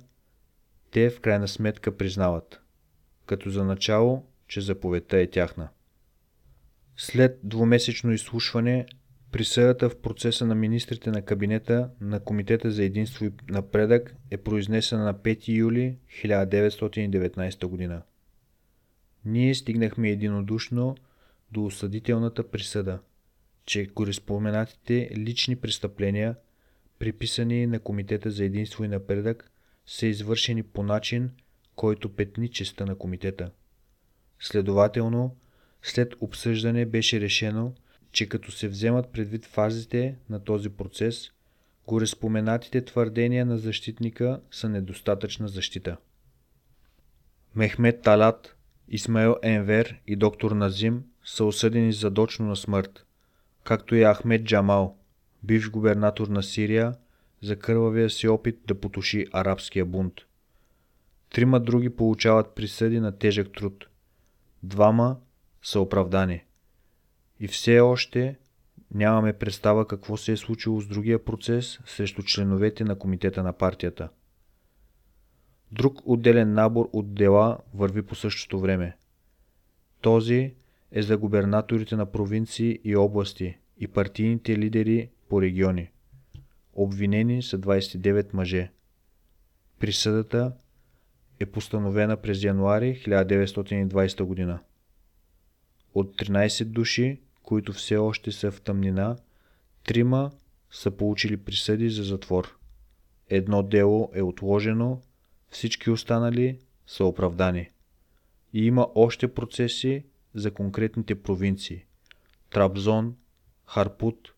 те 0.91 1.11
в 1.11 1.21
крайна 1.21 1.49
сметка 1.49 1.97
признават, 1.97 2.61
като 3.27 3.51
за 3.51 3.65
начало, 3.65 4.27
че 4.49 4.61
заповедта 4.61 5.19
е 5.19 5.27
тяхна. 5.27 5.69
След 6.97 7.41
двумесечно 7.43 8.13
изслушване, 8.13 8.87
присъдата 9.33 9.91
в 9.91 10.01
процеса 10.01 10.47
на 10.47 10.55
министрите 10.55 11.11
на 11.11 11.23
кабинета 11.23 11.91
на 12.01 12.21
Комитета 12.21 12.71
за 12.71 12.85
единство 12.85 13.25
и 13.25 13.33
напредък 13.49 14.17
е 14.31 14.37
произнесена 14.37 15.05
на 15.05 15.15
5 15.15 15.49
юли 15.49 15.99
1919 16.25 17.89
г. 17.89 18.03
Ние 19.25 19.55
стигнахме 19.55 20.11
единодушно 20.11 20.97
до 21.53 21.65
осъдителната 21.65 22.51
присъда, 22.51 23.01
че 23.67 23.87
кореспоменатите 23.87 25.11
лични 25.17 25.57
престъпления, 25.57 26.37
приписани 26.99 27.67
на 27.67 27.81
Комитета 27.81 28.31
за 28.31 28.45
единство 28.45 28.85
и 28.85 28.89
напредък, 28.89 29.51
са 29.87 30.07
извършени 30.07 30.63
по 30.63 30.83
начин, 30.83 31.31
който 31.77 32.15
петни 32.15 32.49
честа 32.49 32.87
на 32.87 32.95
комитета. 32.95 33.51
Следователно, 34.41 35.37
след 35.87 36.15
обсъждане 36.21 36.87
беше 36.87 37.21
решено, 37.21 37.73
че 38.13 38.29
като 38.29 38.53
се 38.53 38.69
вземат 38.69 39.13
предвид 39.13 39.47
фазите 39.47 40.17
на 40.31 40.45
този 40.45 40.69
процес, 40.69 41.31
гореспоменатите 41.87 42.85
твърдения 42.85 43.47
на 43.47 43.59
защитника 43.59 44.41
са 44.51 44.69
недостатъчна 44.69 45.49
защита. 45.49 45.97
Мехмед 47.57 48.03
Талат, 48.03 48.57
Исмаил 48.89 49.37
Енвер 49.43 50.01
и 50.07 50.17
доктор 50.17 50.51
Назим 50.51 51.05
са 51.25 51.45
осъдени 51.45 51.93
задочно 51.93 52.47
на 52.47 52.57
смърт, 52.57 53.07
както 53.65 53.95
и 53.95 54.05
Ахмед 54.05 54.45
Джамал, 54.45 54.99
бивш 55.43 55.71
губернатор 55.71 56.29
на 56.29 56.43
Сирия, 56.43 56.95
за 57.43 57.57
кървавия 57.57 58.11
си 58.11 58.29
опит 58.29 58.59
да 58.67 58.81
потуши 58.81 59.27
арабския 59.33 59.85
бунт. 59.85 60.15
Трима 61.31 61.61
други 61.61 61.91
получават 61.91 62.55
присъди 62.55 63.01
на 63.01 63.19
тежък 63.19 63.53
труд. 63.53 63.87
Двама 64.63 65.17
са 65.65 65.81
оправдани. 65.81 66.45
И 67.41 67.49
все 67.49 67.81
още 67.81 68.37
нямаме 68.95 69.33
представа 69.33 69.87
какво 69.87 70.17
се 70.17 70.33
е 70.33 70.37
случило 70.37 70.81
с 70.81 70.87
другия 70.87 71.25
процес 71.25 71.79
срещу 71.87 72.23
членовете 72.23 72.85
на 72.85 72.99
комитета 72.99 73.43
на 73.43 73.53
партията. 73.53 74.09
Друг 75.73 76.01
отделен 76.05 76.55
набор 76.55 76.89
от 76.93 77.15
дела 77.15 77.59
върви 77.75 78.03
по 78.03 78.15
същото 78.15 78.61
време. 78.61 78.97
Този 80.01 80.55
е 80.93 81.03
за 81.03 81.19
губернаторите 81.19 81.97
на 81.97 82.07
провинции 82.07 82.81
и 82.85 82.97
области 82.97 83.57
и 83.79 83.89
партийните 83.89 84.59
лидери 84.59 85.11
по 85.29 85.43
региони. 85.43 85.91
Обвинени 86.73 87.43
са 87.43 87.59
29 87.59 88.35
мъже. 88.35 88.71
Присъдата 89.79 90.53
е 91.41 91.47
постановена 91.47 92.17
през 92.17 92.43
януари 92.43 93.03
1920 93.07 94.23
година. 94.23 94.61
От 95.95 96.17
13 96.17 96.65
души, 96.65 97.21
които 97.43 97.73
все 97.73 97.97
още 97.97 98.33
са 98.33 98.51
в 98.51 98.61
тъмнина, 98.61 99.17
трима 99.85 100.31
са 100.71 100.91
получили 100.91 101.37
присъди 101.37 101.91
за 101.91 102.03
затвор. 102.03 102.59
Едно 103.29 103.63
дело 103.63 104.11
е 104.15 104.23
отложено, 104.23 105.01
всички 105.51 105.91
останали 105.91 106.59
са 106.87 107.05
оправдани. 107.05 107.71
И 108.53 108.67
има 108.67 108.89
още 108.95 109.35
процеси 109.35 110.05
за 110.35 110.51
конкретните 110.51 111.23
провинции– 111.23 111.85
Трабзон, 112.51 113.17
Харпут, 113.67 114.35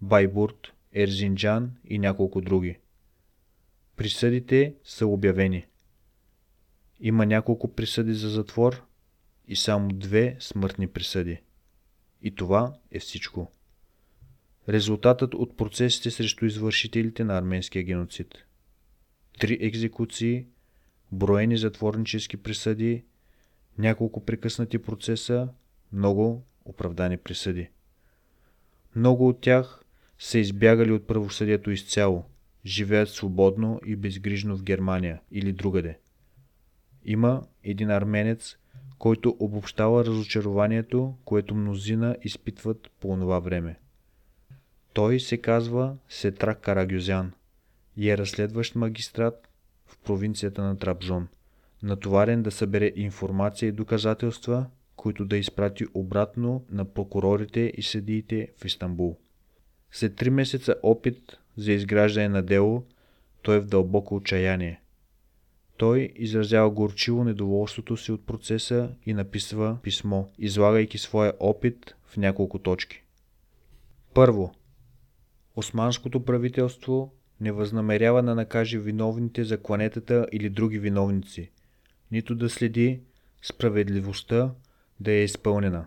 Байбурт, 0.00 0.72
Ерзинджан 0.92 1.72
и 1.84 1.98
няколко 1.98 2.40
други. 2.40 2.78
Присъдите 3.96 4.74
са 4.84 5.06
обявени. 5.06 5.66
Има 7.00 7.26
няколко 7.26 7.74
присъди 7.74 8.14
за 8.14 8.28
затвор 8.28 8.82
и 9.50 9.56
само 9.56 9.88
две 9.88 10.36
смъртни 10.40 10.88
присъди. 10.88 11.40
И 12.22 12.34
това 12.34 12.74
е 12.90 12.98
всичко. 12.98 13.52
Резултатът 14.68 15.34
от 15.34 15.56
процесите 15.56 16.10
срещу 16.10 16.44
извършителите 16.44 17.24
на 17.24 17.38
арменския 17.38 17.82
геноцид. 17.82 18.34
Три 19.38 19.58
екзекуции, 19.60 20.46
броени 21.12 21.58
затворнически 21.58 22.36
присъди, 22.36 23.04
няколко 23.78 24.24
прекъснати 24.24 24.78
процеса 24.78 25.48
много 25.92 26.44
оправдани 26.64 27.16
присъди. 27.16 27.68
Много 28.96 29.28
от 29.28 29.40
тях 29.40 29.82
са 30.18 30.38
избягали 30.38 30.92
от 30.92 31.06
правосъдието 31.06 31.70
изцяло, 31.70 32.24
живеят 32.66 33.08
свободно 33.08 33.80
и 33.86 33.96
безгрижно 33.96 34.56
в 34.56 34.62
Германия 34.62 35.20
или 35.30 35.52
другаде. 35.52 35.98
Има 37.04 37.46
един 37.64 37.90
арменец, 37.90 38.56
който 39.00 39.36
обобщава 39.38 40.04
разочарованието, 40.04 41.14
което 41.24 41.54
мнозина 41.54 42.16
изпитват 42.22 42.90
по 43.00 43.16
това 43.20 43.38
време. 43.38 43.78
Той 44.92 45.20
се 45.20 45.36
казва 45.36 45.96
Сетра 46.08 46.54
Карагюзян 46.54 47.32
и 47.96 48.10
е 48.10 48.18
разследващ 48.18 48.74
магистрат 48.74 49.48
в 49.86 49.98
провинцията 49.98 50.62
на 50.62 50.78
Трабзон, 50.78 51.28
натоварен 51.82 52.42
да 52.42 52.50
събере 52.50 52.92
информация 52.96 53.68
и 53.68 53.72
доказателства, 53.72 54.66
които 54.96 55.24
да 55.24 55.36
изпрати 55.36 55.86
обратно 55.94 56.64
на 56.70 56.84
прокурорите 56.84 57.72
и 57.76 57.82
съдиите 57.82 58.48
в 58.56 58.64
Истанбул. 58.64 59.16
След 59.90 60.16
три 60.16 60.30
месеца 60.30 60.74
опит 60.82 61.38
за 61.56 61.72
изграждане 61.72 62.28
на 62.28 62.42
дело, 62.42 62.86
той 63.42 63.56
е 63.56 63.60
в 63.60 63.66
дълбоко 63.66 64.16
отчаяние. 64.16 64.79
Той 65.80 66.12
изразява 66.16 66.70
горчиво 66.70 67.24
недоволството 67.24 67.96
си 67.96 68.12
от 68.12 68.26
процеса 68.26 68.90
и 69.06 69.14
написва 69.14 69.78
писмо, 69.82 70.24
излагайки 70.38 70.98
своя 70.98 71.32
опит 71.40 71.94
в 72.06 72.16
няколко 72.16 72.58
точки. 72.58 73.02
Първо, 74.14 74.54
Османското 75.56 76.24
правителство 76.24 77.14
не 77.40 77.52
възнамерява 77.52 78.22
да 78.22 78.34
накаже 78.34 78.78
виновните 78.78 79.44
за 79.44 79.62
кланетата 79.62 80.26
или 80.32 80.50
други 80.50 80.78
виновници, 80.78 81.50
нито 82.12 82.34
да 82.34 82.50
следи 82.50 83.00
справедливостта 83.42 84.50
да 85.00 85.12
е 85.12 85.24
изпълнена. 85.24 85.86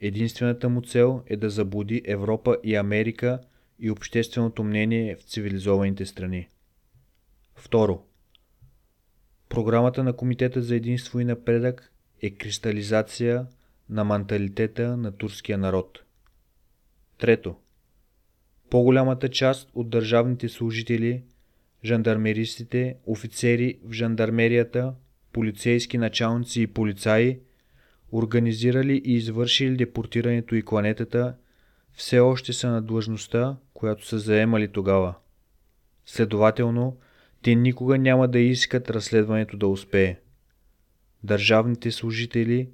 Единствената 0.00 0.68
му 0.68 0.82
цел 0.82 1.22
е 1.26 1.36
да 1.36 1.50
заблуди 1.50 2.02
Европа 2.04 2.56
и 2.64 2.76
Америка 2.76 3.40
и 3.78 3.90
общественото 3.90 4.64
мнение 4.64 5.16
в 5.16 5.22
цивилизованите 5.22 6.06
страни. 6.06 6.48
Второ. 7.54 8.09
Програмата 9.50 10.04
на 10.04 10.12
Комитета 10.12 10.62
за 10.62 10.76
единство 10.76 11.20
и 11.20 11.24
напредък 11.24 11.92
е 12.22 12.30
кристализация 12.30 13.46
на 13.88 14.04
менталитета 14.04 14.96
на 14.96 15.12
турския 15.12 15.58
народ. 15.58 16.02
Трето. 17.18 17.56
По-голямата 18.70 19.28
част 19.28 19.70
от 19.74 19.90
държавните 19.90 20.48
служители, 20.48 21.22
жандармеристите, 21.84 22.96
офицери 23.06 23.78
в 23.84 23.92
жандармерията, 23.92 24.94
полицейски 25.32 25.98
началници 25.98 26.62
и 26.62 26.66
полицаи, 26.66 27.40
организирали 28.12 29.02
и 29.04 29.12
извършили 29.12 29.76
депортирането 29.76 30.54
и 30.54 30.62
кланетата, 30.62 31.34
все 31.92 32.18
още 32.18 32.52
са 32.52 32.70
на 32.70 32.82
длъжността, 32.82 33.56
която 33.74 34.06
са 34.06 34.18
заемали 34.18 34.72
тогава. 34.72 35.14
Следователно, 36.06 36.96
те 37.42 37.54
никога 37.54 37.98
няма 37.98 38.28
да 38.28 38.38
искат 38.38 38.90
разследването 38.90 39.56
да 39.56 39.68
успее. 39.68 40.16
Държавните 41.24 41.90
служители 41.90 42.70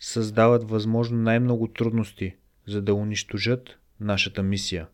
създават 0.00 0.70
възможно 0.70 1.18
най-много 1.18 1.68
трудности, 1.68 2.34
за 2.66 2.82
да 2.82 2.94
унищожат 2.94 3.78
нашата 4.00 4.42
мисия. 4.42 4.86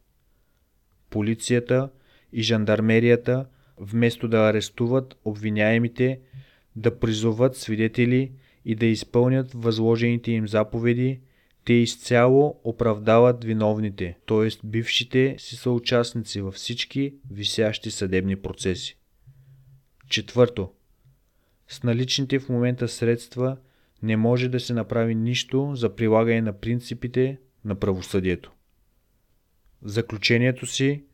Полицията 1.10 1.90
и 2.32 2.42
жандармерията, 2.42 3.46
вместо 3.78 4.28
да 4.28 4.38
арестуват 4.38 5.16
обвиняемите, 5.24 6.20
да 6.76 6.98
призоват 6.98 7.56
свидетели 7.56 8.32
и 8.64 8.74
да 8.74 8.86
изпълнят 8.86 9.52
възложените 9.54 10.32
им 10.32 10.48
заповеди, 10.48 11.20
те 11.64 11.72
изцяло 11.72 12.60
оправдават 12.64 13.44
виновните, 13.44 14.18
т.е. 14.26 14.48
бившите 14.64 15.34
си 15.38 15.56
съучастници 15.56 16.40
във 16.40 16.54
всички 16.54 17.14
висящи 17.30 17.90
съдебни 17.90 18.36
процеси. 18.36 18.98
Четвърто. 20.08 20.72
С 21.68 21.82
наличните 21.82 22.38
в 22.38 22.48
момента 22.48 22.88
средства 22.88 23.56
не 24.02 24.16
може 24.16 24.48
да 24.48 24.60
се 24.60 24.74
направи 24.74 25.14
нищо 25.14 25.72
за 25.74 25.96
прилагане 25.96 26.40
на 26.40 26.52
принципите 26.52 27.38
на 27.64 27.74
правосъдието. 27.74 28.52
В 29.82 29.88
заключението 29.88 30.66
си 30.66 31.04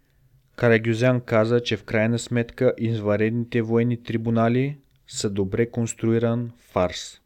Карагюзян 0.57 1.21
каза, 1.21 1.63
че 1.63 1.77
в 1.77 1.85
крайна 1.85 2.19
сметка 2.19 2.75
изваредните 2.79 3.63
военни 3.63 4.03
трибунали 4.03 4.79
са 5.07 5.31
добре 5.31 5.71
конструиран 5.71 6.53
фарс. 6.59 7.21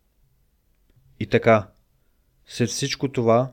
И 1.20 1.26
така, 1.26 1.68
след 2.46 2.68
всичко 2.68 3.08
това, 3.08 3.52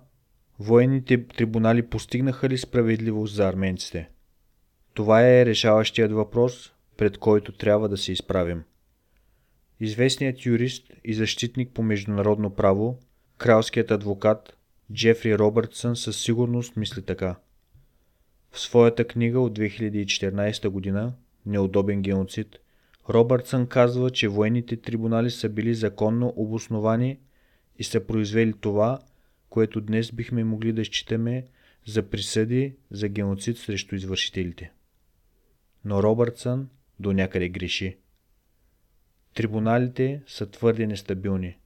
военните 0.60 1.28
трибунали 1.28 1.90
постигнаха 1.90 2.50
ли 2.50 2.58
справедливост 2.58 3.36
за 3.36 3.48
арменците? 3.48 4.10
Това 4.94 5.30
е 5.30 5.46
решаващият 5.46 6.12
въпрос, 6.12 6.74
пред 7.04 7.18
който 7.18 7.52
трябва 7.52 7.90
да 7.90 7.98
се 7.98 8.12
изправим. 8.12 8.64
Известният 9.80 10.46
юрист 10.46 10.92
и 11.04 11.14
защитник 11.14 11.72
по 11.74 11.84
международно 11.84 12.56
право, 12.56 13.00
кралският 13.38 13.92
адвокат 13.92 14.58
Джефри 14.94 15.38
Робъртсън 15.38 15.96
със 15.96 16.22
сигурност 16.22 16.78
мисли 16.78 17.02
така. 17.02 17.36
В 18.52 18.60
своята 18.60 19.08
книга 19.08 19.40
от 19.40 19.60
2014 19.60 20.70
година 20.70 21.14
Неудобен 21.46 22.02
геноцид, 22.02 22.56
Робъртсън 23.10 23.68
казва, 23.68 24.10
че 24.10 24.28
военните 24.28 24.78
трибунали 24.78 25.32
са 25.32 25.50
били 25.50 25.76
законно 25.76 26.34
обосновани 26.36 27.20
и 27.80 27.84
са 27.84 28.08
произвели 28.08 28.54
това, 28.62 29.00
което 29.50 29.82
днес 29.82 30.12
бихме 30.12 30.44
могли 30.44 30.74
да 30.74 30.86
считаме 30.86 31.46
за 31.86 32.04
присъди 32.10 32.76
за 32.92 33.08
геноцид 33.08 33.58
срещу 33.58 33.96
извършителите. 33.96 34.72
Но 35.86 36.04
Робъртсън 36.04 36.70
до 37.00 37.14
някъде 37.14 37.50
греши. 37.50 37.98
Трибуналите 39.34 40.22
са 40.28 40.52
твърде 40.52 40.88
нестабилни, 40.88 41.58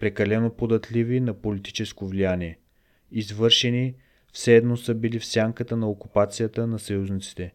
прекалено 0.00 0.56
податливи 0.56 1.20
на 1.20 1.34
политическо 1.34 2.06
влияние, 2.06 2.58
извършени 3.10 3.94
все 4.32 4.56
едно 4.56 4.76
са 4.76 4.94
били 4.94 5.18
в 5.18 5.26
сянката 5.26 5.76
на 5.76 5.88
окупацията 5.88 6.66
на 6.66 6.78
съюзниците 6.78 7.54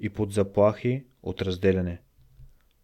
и 0.00 0.08
под 0.08 0.32
заплахи 0.32 1.04
от 1.22 1.42
разделяне. 1.42 2.00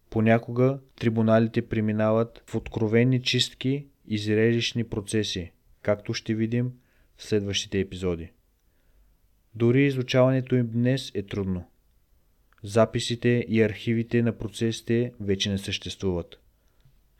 Понякога 0.09 0.79
трибуналите 0.95 1.67
преминават 1.67 2.43
в 2.47 2.55
откровени 2.55 3.21
чистки 3.21 3.87
и 4.07 4.17
зрелищни 4.17 4.83
процеси, 4.83 5.51
както 5.81 6.13
ще 6.13 6.33
видим 6.33 6.71
в 7.17 7.23
следващите 7.23 7.79
епизоди. 7.79 8.31
Дори 9.55 9.85
изучаването 9.85 10.55
им 10.55 10.69
днес 10.71 11.11
е 11.15 11.23
трудно. 11.23 11.65
Записите 12.63 13.45
и 13.49 13.61
архивите 13.61 14.21
на 14.21 14.31
процесите 14.31 15.13
вече 15.19 15.51
не 15.51 15.57
съществуват. 15.57 16.39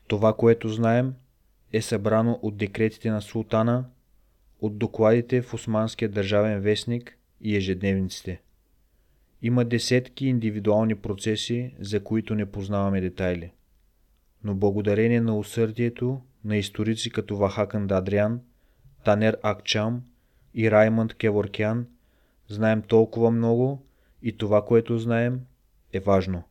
Това, 0.06 0.36
което 0.36 0.68
знаем, 0.68 1.14
е 1.72 1.82
събрано 1.82 2.38
от 2.42 2.56
декретите 2.56 3.10
на 3.10 3.22
султана, 3.22 3.84
от 4.60 4.78
докладите 4.78 5.42
в 5.42 5.54
Османския 5.54 6.08
държавен 6.08 6.60
вестник 6.60 7.18
и 7.40 7.56
ежедневниците. 7.56 8.40
Има 9.42 9.64
десетки 9.64 10.26
индивидуални 10.26 10.94
процеси, 10.94 11.74
за 11.80 12.04
които 12.04 12.34
не 12.34 12.46
познаваме 12.46 13.00
детайли. 13.00 13.52
Но 14.44 14.54
благодарение 14.54 15.20
на 15.20 15.38
усърдието 15.38 16.20
на 16.44 16.56
историци 16.56 17.10
като 17.10 17.36
Вахакън 17.36 17.86
Дадриан, 17.86 18.40
Танер 19.04 19.38
Акчам 19.42 20.02
и 20.54 20.70
Раймонд 20.70 21.14
Кеворкян, 21.14 21.86
знаем 22.48 22.82
толкова 22.82 23.30
много 23.30 23.86
и 24.24 24.36
това, 24.36 24.64
което 24.64 24.98
знаем, 24.98 25.40
е 25.92 26.00
важно. 26.00 26.42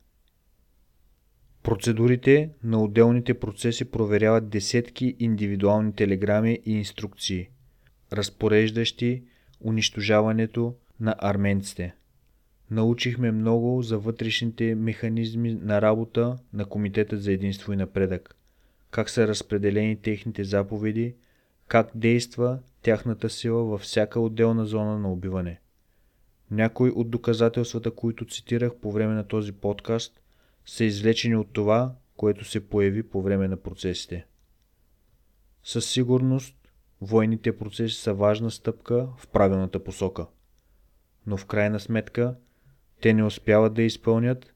Процедурите 1.64 2.50
на 2.64 2.84
отделните 2.84 3.40
процеси 3.40 3.92
проверяват 3.92 4.50
десетки 4.50 5.16
индивидуални 5.20 5.94
телеграми 5.94 6.60
и 6.66 6.72
инструкции, 6.72 7.50
разпореждащи 8.14 9.24
унищожаването 9.62 10.76
на 11.00 11.16
арменците. 11.18 11.96
Научихме 12.72 13.32
много 13.32 13.82
за 13.82 13.98
вътрешните 13.98 14.76
механизми 14.76 15.54
на 15.54 15.82
работа 15.82 16.38
на 16.54 16.66
Комитета 16.66 17.18
за 17.18 17.32
единство 17.32 17.74
и 17.74 17.76
напредък, 17.76 18.36
как 18.92 19.10
са 19.10 19.28
разпределени 19.28 20.02
техните 20.02 20.44
заповеди, 20.44 21.16
как 21.68 21.92
действа 21.96 22.60
тяхната 22.82 23.30
сила 23.30 23.64
във 23.64 23.82
всяка 23.82 24.20
отделна 24.20 24.66
зона 24.66 25.00
на 25.00 25.12
убиване. 25.12 25.60
Някои 26.52 26.90
от 26.90 27.10
доказателствата, 27.10 27.92
които 27.92 28.26
цитирах 28.26 28.76
по 28.76 28.92
време 28.92 29.14
на 29.14 29.28
този 29.28 29.52
подкаст, 29.52 30.22
са 30.66 30.84
извлечени 30.84 31.36
от 31.36 31.54
това, 31.54 31.96
което 32.18 32.46
се 32.46 32.70
появи 32.70 33.04
по 33.04 33.22
време 33.22 33.48
на 33.48 33.58
процесите. 33.58 34.26
Със 35.64 35.90
сигурност, 35.90 36.56
военните 37.02 37.58
процеси 37.58 37.96
са 37.96 38.14
важна 38.14 38.52
стъпка 38.52 39.08
в 39.18 39.28
правилната 39.28 39.84
посока. 39.84 40.28
Но 41.28 41.38
в 41.38 41.46
крайна 41.46 41.80
сметка, 41.80 42.36
те 43.02 43.14
не 43.14 43.24
успяват 43.24 43.74
да 43.74 43.82
изпълнят 43.82 44.54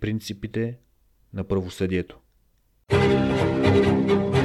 принципите 0.00 0.78
на 1.32 1.44
правосъдието. 1.44 2.20
Thank 2.90 4.10
you. 4.10 4.35